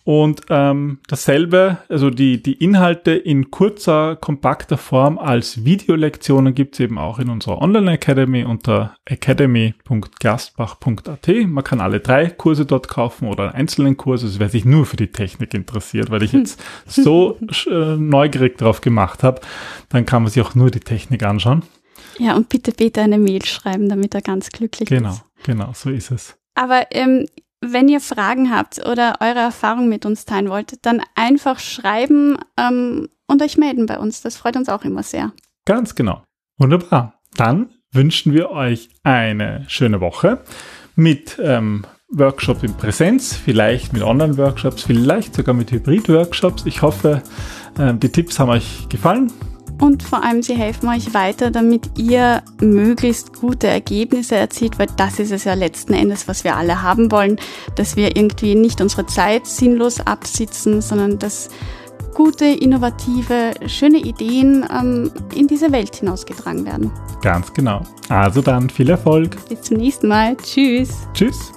Und 0.08 0.44
ähm, 0.50 1.00
dasselbe, 1.10 1.80
also 1.90 2.10
die, 2.10 2.42
die 2.42 2.54
Inhalte 2.54 3.12
in 3.12 3.52
kurzer, 3.52 4.16
kompakter 4.16 4.78
Form 4.78 5.20
als 5.20 5.66
Videolektionen 5.66 6.56
gibt's 6.56 6.80
eben 6.80 6.98
auch 6.98 7.20
in 7.20 7.30
unserer 7.30 7.62
Online-Academy 7.62 8.46
unter 8.46 8.96
academy.gerstbach.at. 9.04 11.28
Man 11.48 11.64
kann 11.66 11.82
alle 11.82 12.00
drei 12.00 12.30
Kurse 12.30 12.66
dort 12.66 12.88
kaufen 12.88 13.28
oder 13.28 13.50
einen 13.50 13.56
einzelnen 13.56 13.98
Kurs, 13.98 14.24
also 14.24 14.40
wer 14.40 14.48
sich 14.48 14.64
nur 14.64 14.86
für 14.86 14.96
die 14.96 15.12
Technik 15.12 15.54
interessiert, 15.54 16.10
weil 16.10 16.24
ich 16.24 16.32
jetzt 16.32 16.64
so 16.86 17.38
äh, 17.70 17.98
neugierig 17.98 18.58
drauf 18.58 18.80
gemacht 18.80 19.24
habe, 19.24 19.42
dann 19.90 20.06
kann 20.06 20.24
man 20.24 20.32
sich 20.32 20.42
auch 20.42 20.56
nur 20.56 20.72
die 20.72 20.80
Technik 20.80 21.24
anschauen. 21.24 21.64
Ja, 22.18 22.38
und 22.38 22.48
bitte 22.48 22.72
Peter 22.72 23.02
eine 23.02 23.18
Mail 23.18 23.44
schreiben, 23.44 23.90
damit 23.90 24.16
er 24.16 24.22
ganz 24.22 24.52
glücklich 24.52 24.88
Genau, 24.88 25.10
ist. 25.10 25.26
genau, 25.44 25.72
so 25.74 25.90
ist 25.90 26.12
es. 26.12 26.38
Aber 26.56 26.86
ähm, 26.92 27.26
wenn 27.62 27.90
ihr 27.90 28.00
Fragen 28.00 28.56
habt 28.56 28.86
oder 28.86 29.16
eure 29.20 29.40
Erfahrung 29.40 29.90
mit 29.90 30.06
uns 30.06 30.26
teilen 30.26 30.50
wollt, 30.50 30.86
dann 30.86 31.02
einfach 31.16 31.60
schreiben 31.60 32.38
ähm, 32.58 33.10
und 33.28 33.42
euch 33.42 33.58
melden 33.58 33.86
bei 33.86 33.98
uns. 34.00 34.22
Das 34.22 34.38
freut 34.38 34.56
uns 34.56 34.70
auch 34.70 34.84
immer 34.84 35.04
sehr. 35.04 35.32
Ganz 35.66 35.96
genau. 35.96 36.24
Wunderbar. 36.58 37.20
Dann 37.36 37.70
wünschen 37.92 38.34
wir 38.34 38.52
euch 38.52 38.90
eine 39.04 39.66
schöne 39.68 40.02
Woche 40.02 40.44
mit 40.96 41.40
ähm, 41.42 41.86
Workshop 42.10 42.64
in 42.64 42.74
Präsenz, 42.74 43.36
vielleicht 43.36 43.94
mit 43.94 44.02
Online-Workshops, 44.02 44.84
vielleicht 44.84 45.36
sogar 45.36 45.54
mit 45.54 45.72
Hybrid-Workshops. 45.72 46.66
Ich 46.66 46.82
hoffe, 46.82 47.22
äh, 47.78 47.94
die 47.94 48.10
Tipps 48.10 48.40
haben 48.40 48.50
euch 48.50 48.88
gefallen. 48.90 49.32
Und 49.80 50.04
vor 50.04 50.24
allem, 50.24 50.42
sie 50.42 50.56
helfen 50.56 50.90
euch 50.90 51.14
weiter, 51.14 51.52
damit 51.52 51.98
ihr 51.98 52.42
möglichst 52.62 53.40
gute 53.40 53.68
Ergebnisse 53.68 54.36
erzielt, 54.36 54.80
weil 54.80 54.88
das 54.98 55.20
ist 55.20 55.32
es 55.32 55.44
ja 55.44 55.54
letzten 55.54 55.94
Endes, 55.94 56.28
was 56.28 56.44
wir 56.44 56.56
alle 56.56 56.82
haben 56.82 57.12
wollen, 57.12 57.40
dass 57.76 57.96
wir 57.96 58.16
irgendwie 58.16 58.56
nicht 58.56 58.82
unsere 58.82 59.06
Zeit 59.06 59.46
sinnlos 59.46 60.00
absitzen, 60.00 60.82
sondern 60.82 61.20
dass 61.20 61.50
gute, 62.16 62.46
innovative, 62.46 63.54
schöne 63.68 64.00
Ideen 64.00 64.66
ähm, 64.76 65.12
in 65.36 65.46
diese 65.48 65.72
Welt 65.72 65.96
hinausgetragen 65.96 66.66
werden. 66.66 66.92
Ganz 67.22 67.54
genau. 67.54 67.84
Also 68.10 68.42
dann 68.42 68.72
viel 68.72 68.90
Erfolg. 68.90 69.38
Bis 69.50 69.62
zum 69.62 69.78
nächsten 69.78 70.08
Mal. 70.08 70.36
Tschüss. 70.38 70.90
Tschüss. 71.14 71.52